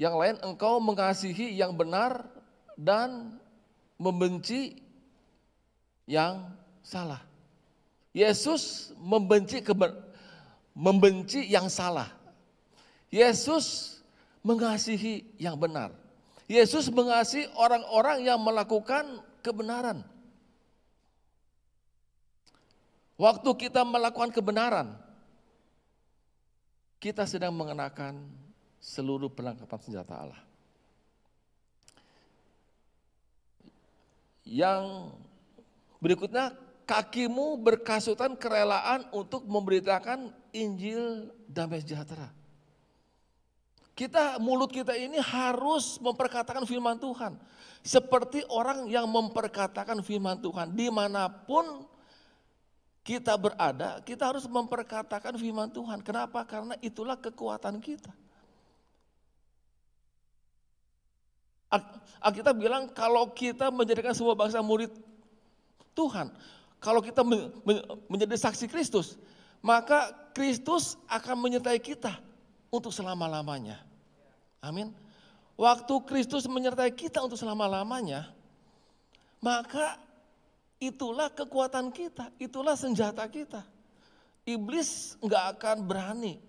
[0.00, 2.26] yang lain engkau mengasihi yang benar
[2.74, 3.36] dan
[4.00, 4.80] membenci
[6.08, 6.48] yang
[6.80, 7.20] salah.
[8.10, 9.94] Yesus membenci keben,
[10.74, 12.10] membenci yang salah.
[13.12, 14.00] Yesus
[14.42, 15.99] mengasihi yang benar.
[16.50, 20.02] Yesus mengasihi orang-orang yang melakukan kebenaran.
[23.14, 24.98] Waktu kita melakukan kebenaran,
[26.98, 28.26] kita sedang mengenakan
[28.82, 30.42] seluruh perlengkapan senjata Allah.
[34.42, 35.14] Yang
[36.02, 36.50] berikutnya,
[36.82, 42.39] kakimu berkasutan kerelaan untuk memberitakan Injil damai sejahtera.
[44.00, 47.36] Kita mulut kita ini harus memperkatakan firman Tuhan.
[47.84, 51.84] Seperti orang yang memperkatakan firman Tuhan di mana pun
[53.04, 56.00] kita berada, kita harus memperkatakan firman Tuhan.
[56.00, 56.40] Kenapa?
[56.48, 58.08] Karena itulah kekuatan kita.
[62.24, 64.96] Alkitab bilang kalau kita menjadikan semua bangsa murid
[65.92, 66.32] Tuhan,
[66.80, 67.20] kalau kita
[68.08, 69.20] menjadi saksi Kristus,
[69.60, 72.16] maka Kristus akan menyertai kita
[72.72, 73.89] untuk selama-lamanya.
[74.60, 74.92] Amin.
[75.56, 78.32] Waktu Kristus menyertai kita untuk selama-lamanya,
[79.44, 80.00] maka
[80.80, 83.64] itulah kekuatan kita, itulah senjata kita.
[84.48, 86.40] Iblis nggak akan berani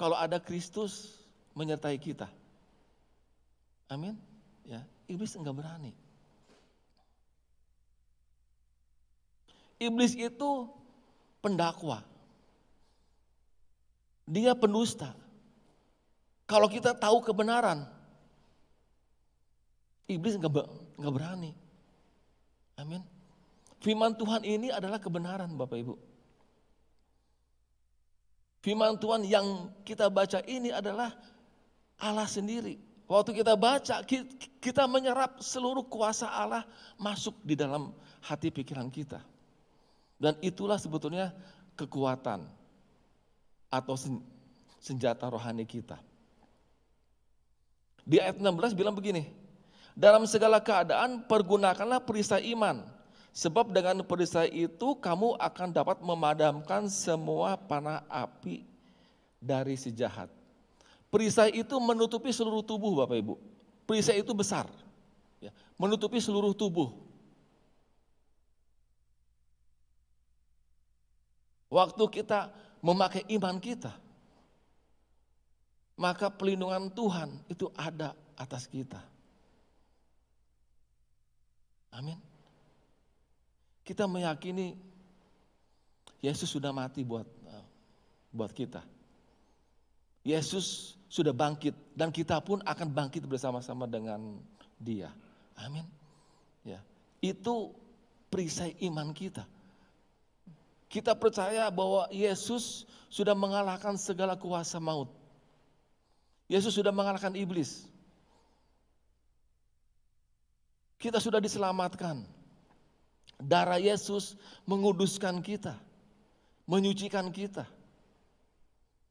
[0.00, 1.20] kalau ada Kristus
[1.52, 2.28] menyertai kita.
[3.92, 4.16] Amin.
[4.64, 5.92] Ya, iblis enggak berani.
[9.76, 10.50] Iblis itu
[11.44, 12.00] pendakwa.
[14.24, 15.12] Dia pendusta.
[16.44, 17.88] Kalau kita tahu kebenaran,
[20.04, 20.68] iblis enggak,
[21.00, 21.52] enggak berani.
[22.76, 23.00] Amin.
[23.80, 25.94] Firman Tuhan ini adalah kebenaran Bapak Ibu.
[28.64, 31.12] Firman Tuhan yang kita baca ini adalah
[32.00, 32.80] Allah sendiri.
[33.04, 34.00] Waktu kita baca,
[34.64, 36.64] kita menyerap seluruh kuasa Allah
[36.96, 37.92] masuk di dalam
[38.24, 39.20] hati pikiran kita.
[40.16, 41.36] Dan itulah sebetulnya
[41.76, 42.48] kekuatan
[43.68, 43.94] atau
[44.80, 46.00] senjata rohani kita.
[48.04, 49.32] Di ayat 16 bilang begini,
[49.96, 52.84] dalam segala keadaan pergunakanlah perisai iman,
[53.32, 58.68] sebab dengan perisai itu kamu akan dapat memadamkan semua panah api
[59.40, 60.28] dari si jahat.
[61.08, 63.34] Perisai itu menutupi seluruh tubuh Bapak Ibu.
[63.88, 64.68] Perisai itu besar.
[65.40, 66.90] Ya, menutupi seluruh tubuh.
[71.72, 72.52] Waktu kita
[72.84, 73.90] memakai iman kita,
[75.94, 78.98] maka pelindungan Tuhan itu ada atas kita.
[81.94, 82.18] Amin.
[83.86, 84.74] Kita meyakini
[86.24, 87.28] Yesus sudah mati buat
[88.34, 88.82] buat kita.
[90.26, 94.42] Yesus sudah bangkit dan kita pun akan bangkit bersama-sama dengan
[94.80, 95.12] Dia.
[95.54, 95.86] Amin.
[96.66, 96.82] Ya,
[97.22, 97.70] itu
[98.32, 99.46] perisai iman kita.
[100.90, 105.12] Kita percaya bahwa Yesus sudah mengalahkan segala kuasa maut.
[106.48, 107.88] Yesus sudah mengalahkan iblis.
[111.00, 112.24] Kita sudah diselamatkan.
[113.40, 115.76] Darah Yesus menguduskan kita,
[116.64, 117.68] menyucikan kita,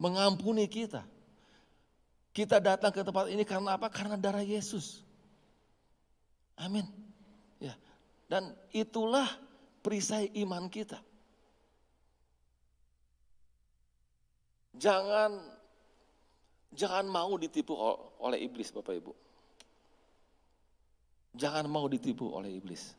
[0.02, 1.06] mengampuni kita.
[2.34, 3.94] Kita datang ke tempat ini karena apa?
[3.94, 5.06] Karena darah Yesus.
[6.58, 6.86] Amin.
[7.62, 7.78] Ya.
[8.26, 9.30] Dan itulah
[9.86, 10.98] perisai iman kita.
[14.74, 15.53] Jangan
[16.74, 17.74] jangan mau ditipu
[18.20, 19.14] oleh iblis Bapak Ibu.
[21.34, 22.94] Jangan mau ditipu oleh iblis.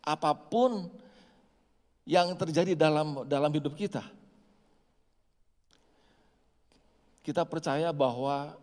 [0.00, 0.88] Apa pun
[2.08, 4.00] yang terjadi dalam dalam hidup kita,
[7.20, 8.56] kita percaya bahwa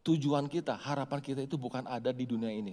[0.00, 2.72] tujuan kita, harapan kita itu bukan ada di dunia ini.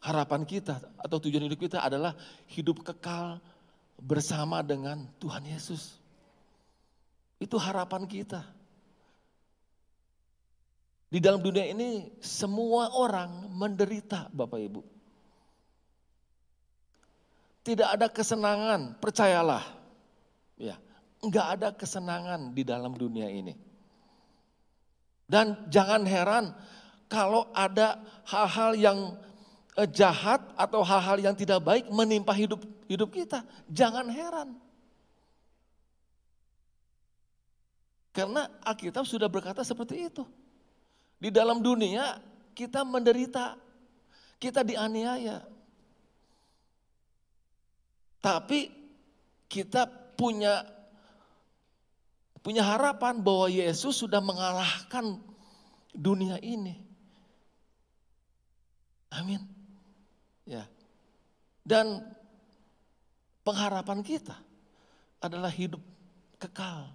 [0.00, 2.16] Harapan kita atau tujuan hidup kita adalah
[2.50, 3.38] hidup kekal
[4.00, 6.01] bersama dengan Tuhan Yesus.
[7.42, 8.46] Itu harapan kita.
[11.10, 14.82] Di dalam dunia ini semua orang menderita Bapak Ibu.
[17.66, 19.66] Tidak ada kesenangan, percayalah.
[20.54, 20.78] Ya,
[21.22, 23.54] Enggak ada kesenangan di dalam dunia ini.
[25.26, 26.50] Dan jangan heran
[27.06, 28.98] kalau ada hal-hal yang
[29.78, 33.46] eh, jahat atau hal-hal yang tidak baik menimpa hidup hidup kita.
[33.70, 34.61] Jangan heran.
[38.12, 40.28] Karena Alkitab sudah berkata seperti itu.
[41.16, 42.20] Di dalam dunia
[42.52, 43.56] kita menderita,
[44.36, 45.40] kita dianiaya.
[48.22, 48.68] Tapi
[49.48, 50.62] kita punya
[52.42, 55.18] punya harapan bahwa Yesus sudah mengalahkan
[55.94, 56.74] dunia ini.
[59.14, 59.40] Amin.
[60.44, 60.66] Ya.
[61.62, 62.02] Dan
[63.46, 64.34] pengharapan kita
[65.22, 65.78] adalah hidup
[66.42, 66.90] kekal.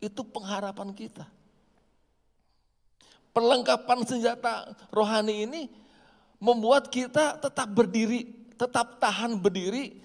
[0.00, 1.28] Itu pengharapan kita.
[3.30, 5.62] Perlengkapan senjata rohani ini
[6.42, 8.26] membuat kita tetap berdiri,
[8.58, 10.02] tetap tahan berdiri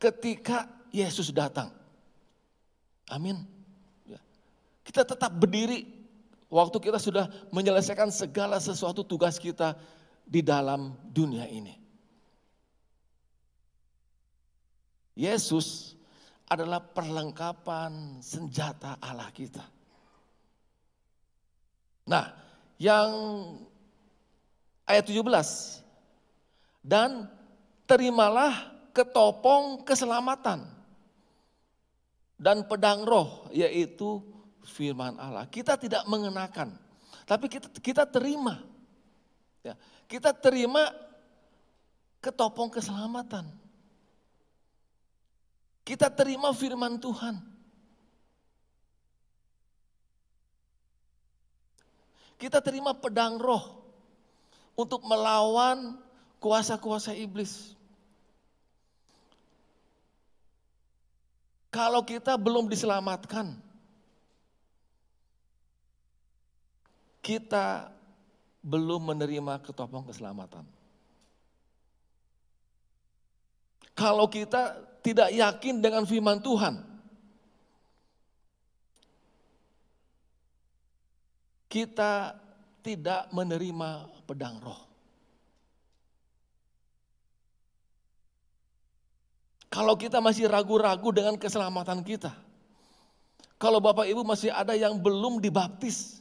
[0.00, 1.70] ketika Yesus datang.
[3.06, 3.46] Amin.
[4.82, 5.86] Kita tetap berdiri
[6.46, 9.74] waktu kita sudah menyelesaikan segala sesuatu tugas kita
[10.22, 11.74] di dalam dunia ini.
[15.16, 15.95] Yesus
[16.46, 19.64] adalah perlengkapan senjata Allah kita.
[22.06, 22.30] Nah,
[22.78, 23.10] yang
[24.86, 25.82] ayat 17.
[26.86, 27.26] Dan
[27.82, 30.62] terimalah ketopong keselamatan
[32.38, 34.22] dan pedang roh yaitu
[34.62, 35.50] firman Allah.
[35.50, 36.78] Kita tidak mengenakan,
[37.26, 38.62] tapi kita kita terima.
[39.66, 39.74] Ya,
[40.06, 40.94] kita terima
[42.22, 43.50] ketopong keselamatan.
[45.86, 47.38] Kita terima firman Tuhan.
[52.42, 53.86] Kita terima pedang roh
[54.74, 55.94] untuk melawan
[56.42, 57.78] kuasa-kuasa iblis.
[61.70, 63.54] Kalau kita belum diselamatkan,
[67.22, 67.94] kita
[68.58, 70.66] belum menerima ketopong keselamatan.
[73.96, 74.76] Kalau kita
[75.06, 76.82] tidak yakin dengan firman Tuhan,
[81.70, 82.34] kita
[82.82, 84.82] tidak menerima pedang roh.
[89.70, 92.34] Kalau kita masih ragu-ragu dengan keselamatan kita,
[93.62, 96.18] kalau Bapak Ibu masih ada yang belum dibaptis,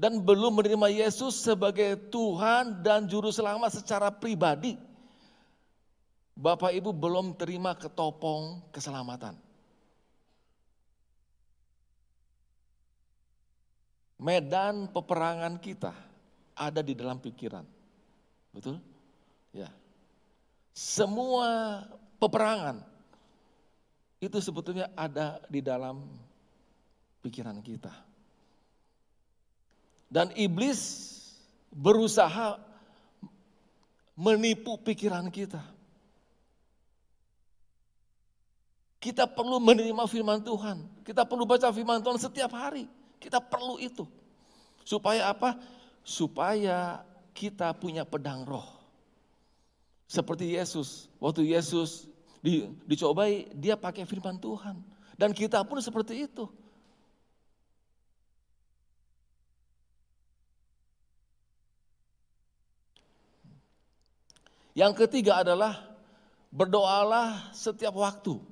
[0.00, 4.80] dan belum menerima Yesus sebagai Tuhan dan Juru Selamat secara pribadi,
[6.32, 9.36] Bapak Ibu belum terima ketopong keselamatan.
[14.22, 15.92] Medan peperangan kita
[16.54, 17.66] ada di dalam pikiran.
[18.54, 18.78] Betul?
[19.50, 19.68] Ya.
[20.72, 21.82] Semua
[22.16, 22.80] peperangan
[24.22, 26.06] itu sebetulnya ada di dalam
[27.26, 27.90] pikiran kita.
[30.06, 31.10] Dan iblis
[31.72, 32.60] berusaha
[34.14, 35.71] menipu pikiran kita.
[39.02, 40.86] Kita perlu menerima firman Tuhan.
[41.02, 42.86] Kita perlu baca firman Tuhan setiap hari.
[43.18, 44.06] Kita perlu itu.
[44.86, 45.58] Supaya apa?
[46.06, 47.02] Supaya
[47.34, 48.62] kita punya pedang roh.
[50.06, 51.10] Seperti Yesus.
[51.18, 52.06] Waktu Yesus
[52.86, 54.78] dicobai, dia pakai firman Tuhan.
[55.18, 56.46] Dan kita pun seperti itu.
[64.78, 65.90] Yang ketiga adalah
[66.54, 68.51] berdoalah setiap waktu.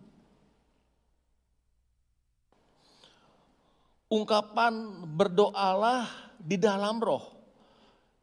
[4.10, 6.10] Ungkapan berdoalah
[6.42, 7.22] di dalam roh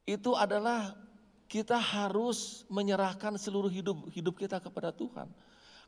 [0.04, 0.92] itu adalah
[1.48, 5.32] kita harus menyerahkan seluruh hidup hidup kita kepada Tuhan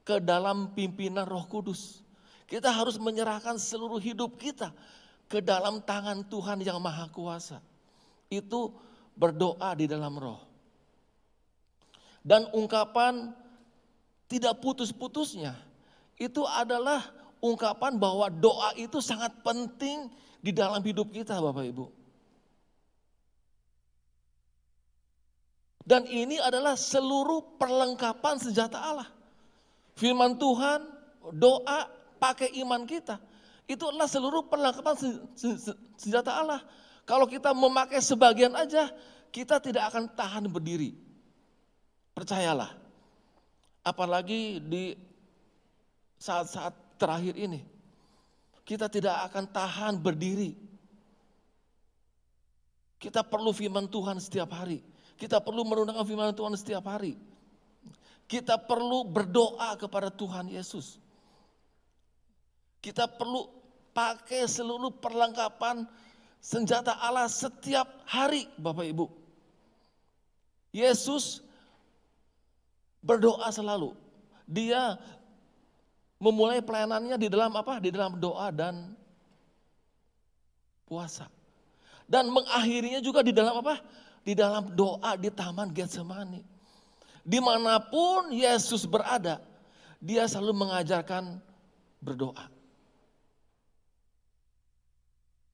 [0.07, 1.99] ke dalam pimpinan Roh Kudus.
[2.47, 4.71] Kita harus menyerahkan seluruh hidup kita
[5.29, 7.61] ke dalam tangan Tuhan yang Maha Kuasa.
[8.31, 8.73] Itu
[9.13, 10.41] berdoa di dalam roh.
[12.25, 13.35] Dan ungkapan
[14.31, 15.53] tidak putus-putusnya
[16.17, 21.85] itu adalah ungkapan bahwa doa itu sangat penting di dalam hidup kita Bapak Ibu.
[25.89, 29.09] Dan ini adalah seluruh perlengkapan senjata Allah.
[29.97, 30.85] Firman Tuhan,
[31.33, 31.89] doa,
[32.21, 33.17] pakai iman kita.
[33.65, 34.95] Itu adalah seluruh perlengkapan
[35.97, 36.61] senjata Allah.
[37.09, 38.93] Kalau kita memakai sebagian aja,
[39.33, 40.93] kita tidak akan tahan berdiri.
[42.13, 42.69] Percayalah.
[43.81, 44.93] Apalagi di
[46.21, 47.63] saat-saat terakhir ini.
[48.67, 50.53] Kita tidak akan tahan berdiri.
[52.99, 54.83] Kita perlu firman Tuhan setiap hari.
[55.15, 57.15] Kita perlu merunangkan firman Tuhan setiap hari.
[58.29, 61.01] Kita perlu berdoa kepada Tuhan Yesus.
[62.83, 63.49] Kita perlu
[63.95, 65.87] pakai seluruh perlengkapan
[66.37, 69.05] senjata Allah setiap hari Bapak Ibu.
[70.69, 71.41] Yesus
[73.01, 73.97] berdoa selalu.
[74.45, 74.97] Dia
[76.19, 77.79] memulai pelayanannya di dalam apa?
[77.79, 78.93] Di dalam doa dan
[80.83, 81.31] puasa.
[82.05, 83.79] Dan mengakhirinya juga di dalam apa?
[84.21, 86.43] Di dalam doa di taman Getsemani.
[87.23, 89.39] Di mana pun Yesus berada,
[90.03, 91.39] dia selalu mengajarkan
[92.03, 92.51] berdoa.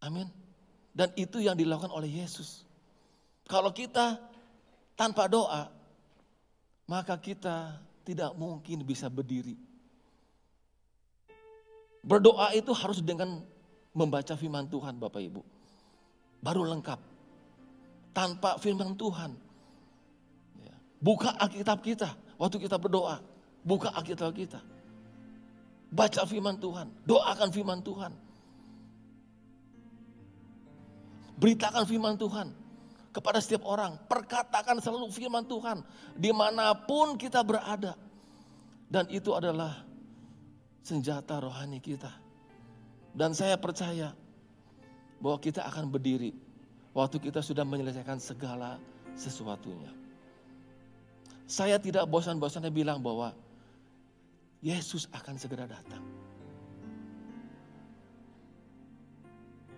[0.01, 0.29] Amin.
[0.95, 2.63] Dan itu yang dilakukan oleh Yesus.
[3.45, 4.17] Kalau kita
[4.95, 5.67] tanpa doa,
[6.87, 9.57] maka kita tidak mungkin bisa berdiri.
[12.05, 13.41] Berdoa itu harus dengan
[13.97, 15.41] membaca firman Tuhan Bapak Ibu.
[16.45, 17.01] Baru lengkap.
[18.13, 19.33] Tanpa firman Tuhan.
[20.61, 23.17] Ya, buka Alkitab kita waktu kita berdoa.
[23.65, 24.61] Buka Alkitab kita.
[25.89, 26.93] Baca firman Tuhan.
[27.09, 28.13] Doakan firman Tuhan.
[31.35, 32.53] Beritakan firman Tuhan
[33.15, 33.97] kepada setiap orang.
[34.05, 35.81] Perkatakan selalu firman Tuhan
[36.13, 37.97] di mana pun kita berada.
[38.85, 39.84] Dan itu adalah
[40.85, 42.13] senjata rohani kita.
[43.17, 44.13] Dan saya percaya
[45.17, 46.37] bahwa kita akan berdiri
[46.93, 48.77] waktu kita sudah menyelesaikan segala
[49.17, 49.89] sesuatunya.
[51.49, 53.33] Saya tidak bosan-bosannya bilang bahwa
[54.61, 56.01] Yesus akan segera datang.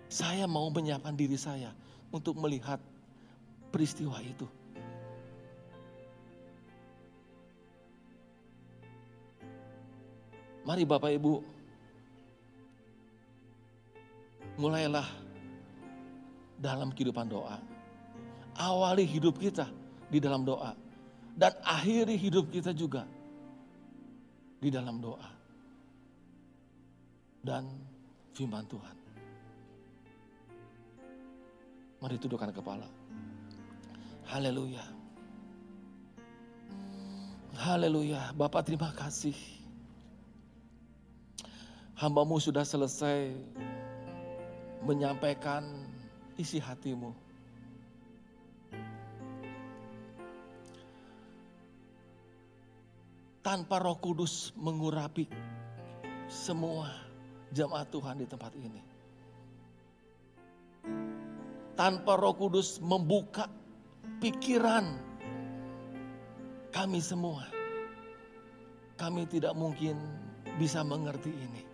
[0.08, 1.72] Saya mau menyiapkan diri saya
[2.08, 2.80] untuk melihat
[3.68, 4.48] peristiwa itu.
[10.68, 11.40] Mari Bapak Ibu,
[14.60, 15.08] mulailah
[16.60, 17.56] dalam kehidupan doa.
[18.52, 19.64] Awali hidup kita
[20.12, 20.76] di dalam doa.
[21.32, 23.08] Dan akhiri hidup kita juga
[24.60, 25.24] di dalam doa.
[27.40, 27.64] Dan
[28.36, 28.96] firman Tuhan.
[32.04, 32.84] Mari tundukkan kepala.
[34.28, 34.84] Haleluya.
[37.56, 38.36] Haleluya.
[38.36, 39.57] Bapak terima kasih.
[41.98, 43.34] Hambamu sudah selesai
[44.86, 45.66] menyampaikan
[46.38, 47.10] isi hatimu.
[53.42, 55.26] Tanpa roh kudus mengurapi
[56.30, 56.86] semua
[57.50, 58.82] jemaat Tuhan di tempat ini.
[61.74, 63.50] Tanpa roh kudus membuka
[64.22, 64.86] pikiran
[66.70, 67.42] kami semua.
[68.94, 69.98] Kami tidak mungkin
[70.62, 71.67] bisa mengerti ini.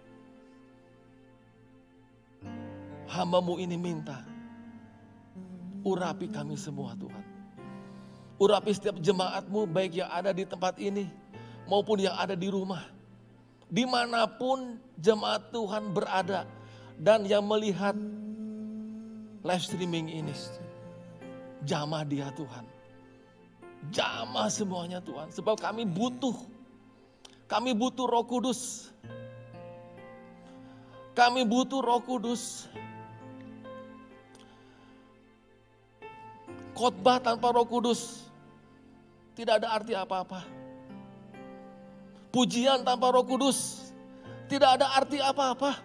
[3.05, 4.25] Hambamu ini minta,
[5.85, 7.25] urapi kami semua Tuhan.
[8.41, 11.07] Urapi setiap jemaatmu baik yang ada di tempat ini
[11.71, 12.83] maupun yang ada di rumah.
[13.71, 16.47] Di mana pun jemaat Tuhan berada
[16.99, 17.95] dan yang melihat
[19.45, 20.35] live streaming ini
[21.65, 22.65] Jamah dia Tuhan.
[23.93, 25.33] Jamah semuanya Tuhan.
[25.33, 26.37] Sebab kami butuh.
[27.49, 28.93] Kami butuh roh kudus.
[31.17, 32.69] Kami butuh roh kudus.
[36.75, 38.27] Khotbah tanpa roh kudus.
[39.39, 40.43] Tidak ada arti apa-apa.
[42.35, 43.91] Pujian tanpa roh kudus.
[44.51, 45.79] Tidak ada arti apa-apa.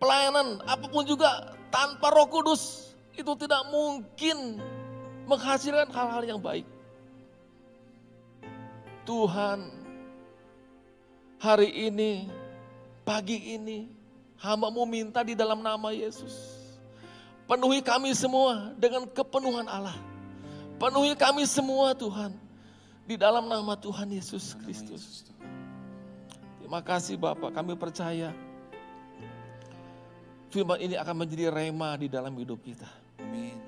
[0.00, 4.60] Pelayanan apa pun juga tanpa roh kudus itu tidak mungkin
[5.24, 6.68] menghasilkan hal-hal yang baik.
[9.06, 9.70] Tuhan,
[11.38, 12.26] hari ini,
[13.06, 13.88] pagi ini,
[14.40, 16.55] hambamu minta di dalam nama Yesus.
[17.46, 19.94] Penuhi kami semua dengan kepenuhan Allah.
[20.82, 22.34] Penuhi kami semua Tuhan.
[23.06, 25.30] Di dalam nama Tuhan Yesus Kristus.
[26.58, 28.34] Terima kasih Bapak, kami percaya
[30.50, 32.90] firman ini akan menjadi rema di dalam hidup kita.
[33.22, 33.62] Amin.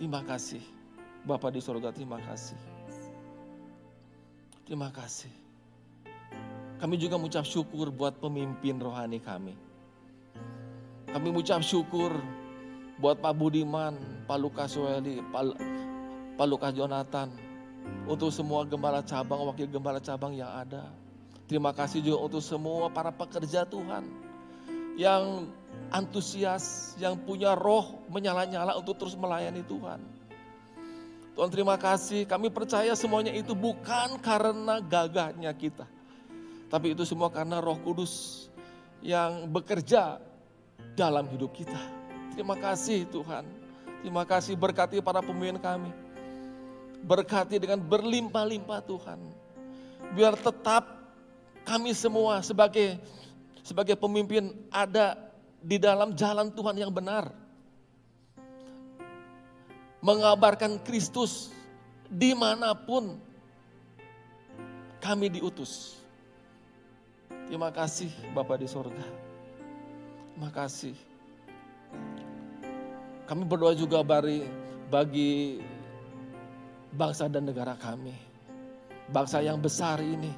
[0.00, 0.64] Terima kasih.
[1.28, 2.56] Bapak di surga, terima kasih.
[4.64, 5.28] Terima kasih.
[6.80, 9.67] Kami juga mengucap syukur buat pemimpin rohani kami.
[11.08, 12.12] Kami mengucap syukur
[13.00, 13.96] buat Pak Budiman,
[14.28, 15.56] Pak Lukas Weli, Pak,
[16.36, 17.32] Pak Lukas Jonathan,
[18.04, 20.92] untuk semua gembala cabang, wakil gembala cabang yang ada.
[21.48, 24.04] Terima kasih juga untuk semua para pekerja Tuhan
[25.00, 25.48] yang
[25.88, 30.04] antusias, yang punya roh menyala-nyala untuk terus melayani Tuhan.
[31.32, 35.86] Tuhan terima kasih, kami percaya semuanya itu bukan karena gagahnya kita.
[36.68, 38.44] Tapi itu semua karena roh kudus
[39.00, 40.27] yang bekerja
[40.94, 41.78] dalam hidup kita.
[42.32, 43.44] Terima kasih Tuhan.
[43.98, 45.90] Terima kasih berkati para pemimpin kami.
[47.02, 49.18] Berkati dengan berlimpah-limpah Tuhan.
[50.14, 50.86] Biar tetap
[51.66, 52.96] kami semua sebagai
[53.66, 55.18] sebagai pemimpin ada
[55.60, 57.28] di dalam jalan Tuhan yang benar.
[59.98, 61.50] Mengabarkan Kristus
[62.06, 63.18] di mana pun
[65.02, 65.98] kami diutus.
[67.50, 69.27] Terima kasih Bapak di sorga.
[70.38, 70.94] Terima kasih.
[73.26, 74.46] Kami berdoa juga bagi,
[74.86, 75.58] bagi
[76.94, 78.14] bangsa dan negara kami.
[79.10, 80.30] Bangsa yang besar ini.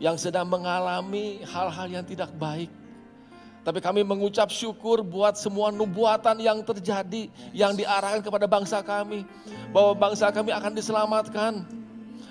[0.00, 2.72] Yang sedang mengalami hal-hal yang tidak baik.
[3.68, 7.28] Tapi kami mengucap syukur buat semua nubuatan yang terjadi.
[7.52, 9.28] Yang diarahkan kepada bangsa kami.
[9.76, 11.68] Bahwa bangsa kami akan diselamatkan.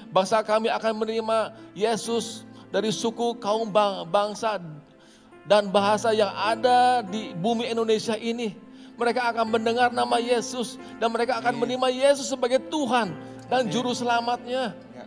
[0.10, 2.42] Bangsa kami akan menerima Yesus
[2.74, 3.70] dari suku kaum
[4.10, 4.58] bangsa
[5.46, 8.58] dan bahasa yang ada di bumi Indonesia ini.
[8.96, 13.12] Mereka akan mendengar nama Yesus dan mereka akan menerima Yesus sebagai Tuhan
[13.52, 14.72] dan juru selamatnya.
[14.72, 15.06] Ya.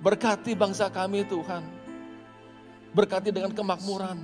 [0.00, 1.62] Berkati bangsa kami Tuhan.
[2.96, 4.18] Berkati dengan kemakmuran.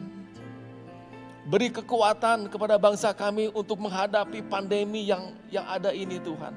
[1.43, 6.55] Beri kekuatan kepada bangsa kami untuk menghadapi pandemi yang yang ada ini Tuhan.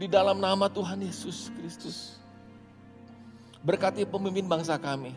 [0.00, 2.16] Di dalam nama Tuhan Yesus Kristus.
[3.60, 5.10] Berkati pemimpin bangsa kami,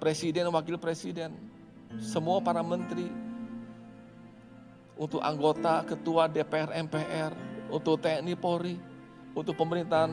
[0.00, 1.36] presiden, wakil presiden,
[2.00, 3.06] semua para menteri,
[5.00, 7.32] untuk anggota, ketua DPR, MPR,
[7.72, 8.76] untuk TNI Polri,
[9.32, 10.12] untuk pemerintahan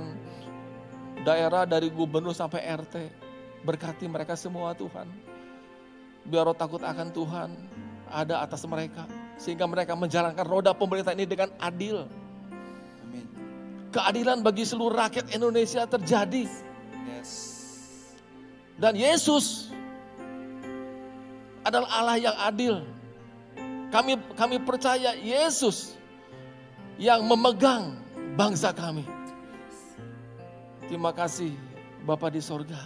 [1.27, 2.95] daerah dari gubernur sampai RT.
[3.67, 5.11] Berkati mereka semua Tuhan.
[6.23, 7.49] Biar roh takut akan Tuhan
[8.07, 9.03] ada atas mereka.
[9.35, 12.07] Sehingga mereka menjalankan roda pemerintah ini dengan adil.
[13.03, 13.27] Amin.
[13.91, 16.47] Keadilan bagi seluruh rakyat Indonesia terjadi.
[17.11, 17.31] Yes.
[18.79, 19.67] Dan Yesus
[21.67, 22.75] adalah Allah yang adil.
[23.91, 25.99] Kami kami percaya Yesus
[26.95, 27.99] yang memegang
[28.39, 29.03] bangsa kami.
[30.87, 31.51] Terima kasih
[32.07, 32.79] Bapak di sorga.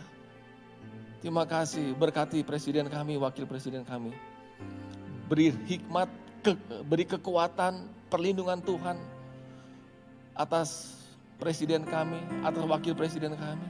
[1.21, 4.09] Terima kasih berkati presiden kami, wakil presiden kami.
[5.29, 6.09] Beri hikmat,
[6.41, 6.57] ke,
[6.89, 8.97] beri kekuatan, perlindungan Tuhan
[10.33, 10.97] atas
[11.37, 13.67] presiden kami, atas wakil presiden kami.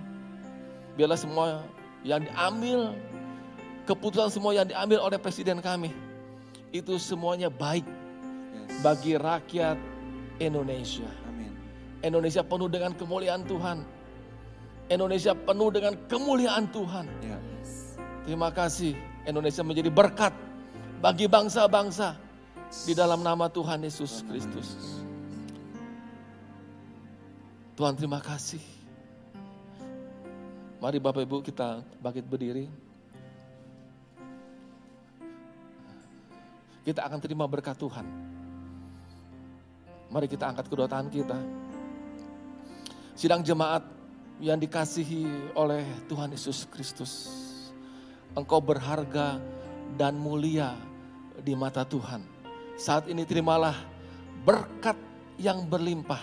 [0.96, 1.68] Biarlah semua
[2.08, 2.96] yang diambil,
[3.86, 5.92] keputusan semua yang diambil oleh presiden kami,
[6.72, 7.84] itu semuanya baik
[8.52, 8.84] Yes.
[8.84, 9.78] bagi rakyat
[10.40, 11.08] Indonesia.
[11.28, 11.52] Amin.
[12.04, 13.84] Indonesia penuh dengan kemuliaan Tuhan.
[14.92, 17.08] Indonesia penuh dengan kemuliaan Tuhan.
[17.24, 17.40] Ya.
[18.28, 20.36] Terima kasih Indonesia menjadi berkat
[21.00, 22.20] bagi bangsa-bangsa
[22.86, 25.00] di dalam nama Tuhan Yesus Kristus.
[27.80, 28.62] Tuhan terima kasih.
[30.82, 32.66] Mari Bapak Ibu kita bangkit berdiri.
[36.82, 38.06] Kita akan terima berkat Tuhan.
[40.12, 41.38] Mari kita angkat kedua tangan kita.
[43.14, 43.86] Sidang jemaat
[44.42, 47.30] yang dikasihi oleh Tuhan Yesus Kristus.
[48.34, 49.38] Engkau berharga
[49.96, 50.74] dan mulia
[51.38, 52.26] di mata Tuhan.
[52.82, 53.78] Saat ini terimalah
[54.42, 54.98] berkat
[55.38, 56.22] yang berlimpah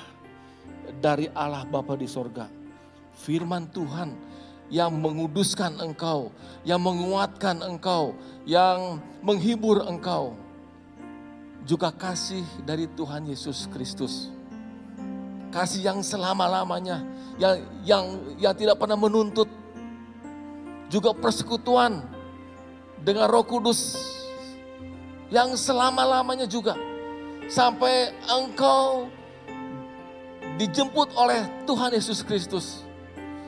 [0.99, 2.51] dari Allah Bapa di sorga.
[3.15, 4.11] Firman Tuhan
[4.69, 6.35] yang menguduskan engkau,
[6.67, 8.13] yang menguatkan engkau,
[8.45, 10.37] yang menghibur engkau.
[11.69, 14.33] Juga kasih dari Tuhan Yesus Kristus.
[15.53, 17.05] Kasih yang selama-lamanya,
[17.37, 18.05] yang yang
[18.41, 19.53] yang tidak pernah menuntut.
[20.89, 22.01] Juga persekutuan
[23.05, 24.01] dengan Roh Kudus
[25.29, 26.73] yang selama-lamanya juga
[27.53, 29.13] sampai engkau
[30.57, 32.81] dijemput oleh Tuhan Yesus Kristus.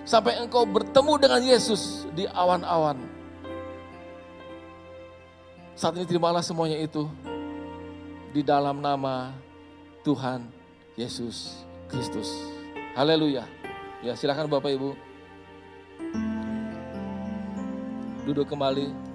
[0.05, 3.01] Sampai engkau bertemu dengan Yesus di awan-awan.
[5.73, 7.09] Saat ini terimalah semuanya itu
[8.31, 9.35] di dalam nama
[10.07, 10.47] Tuhan
[10.95, 12.31] Yesus Kristus.
[12.95, 13.43] Haleluya.
[14.07, 14.95] Ya silakan Bapak Ibu.
[18.22, 19.10] Duduk kembali.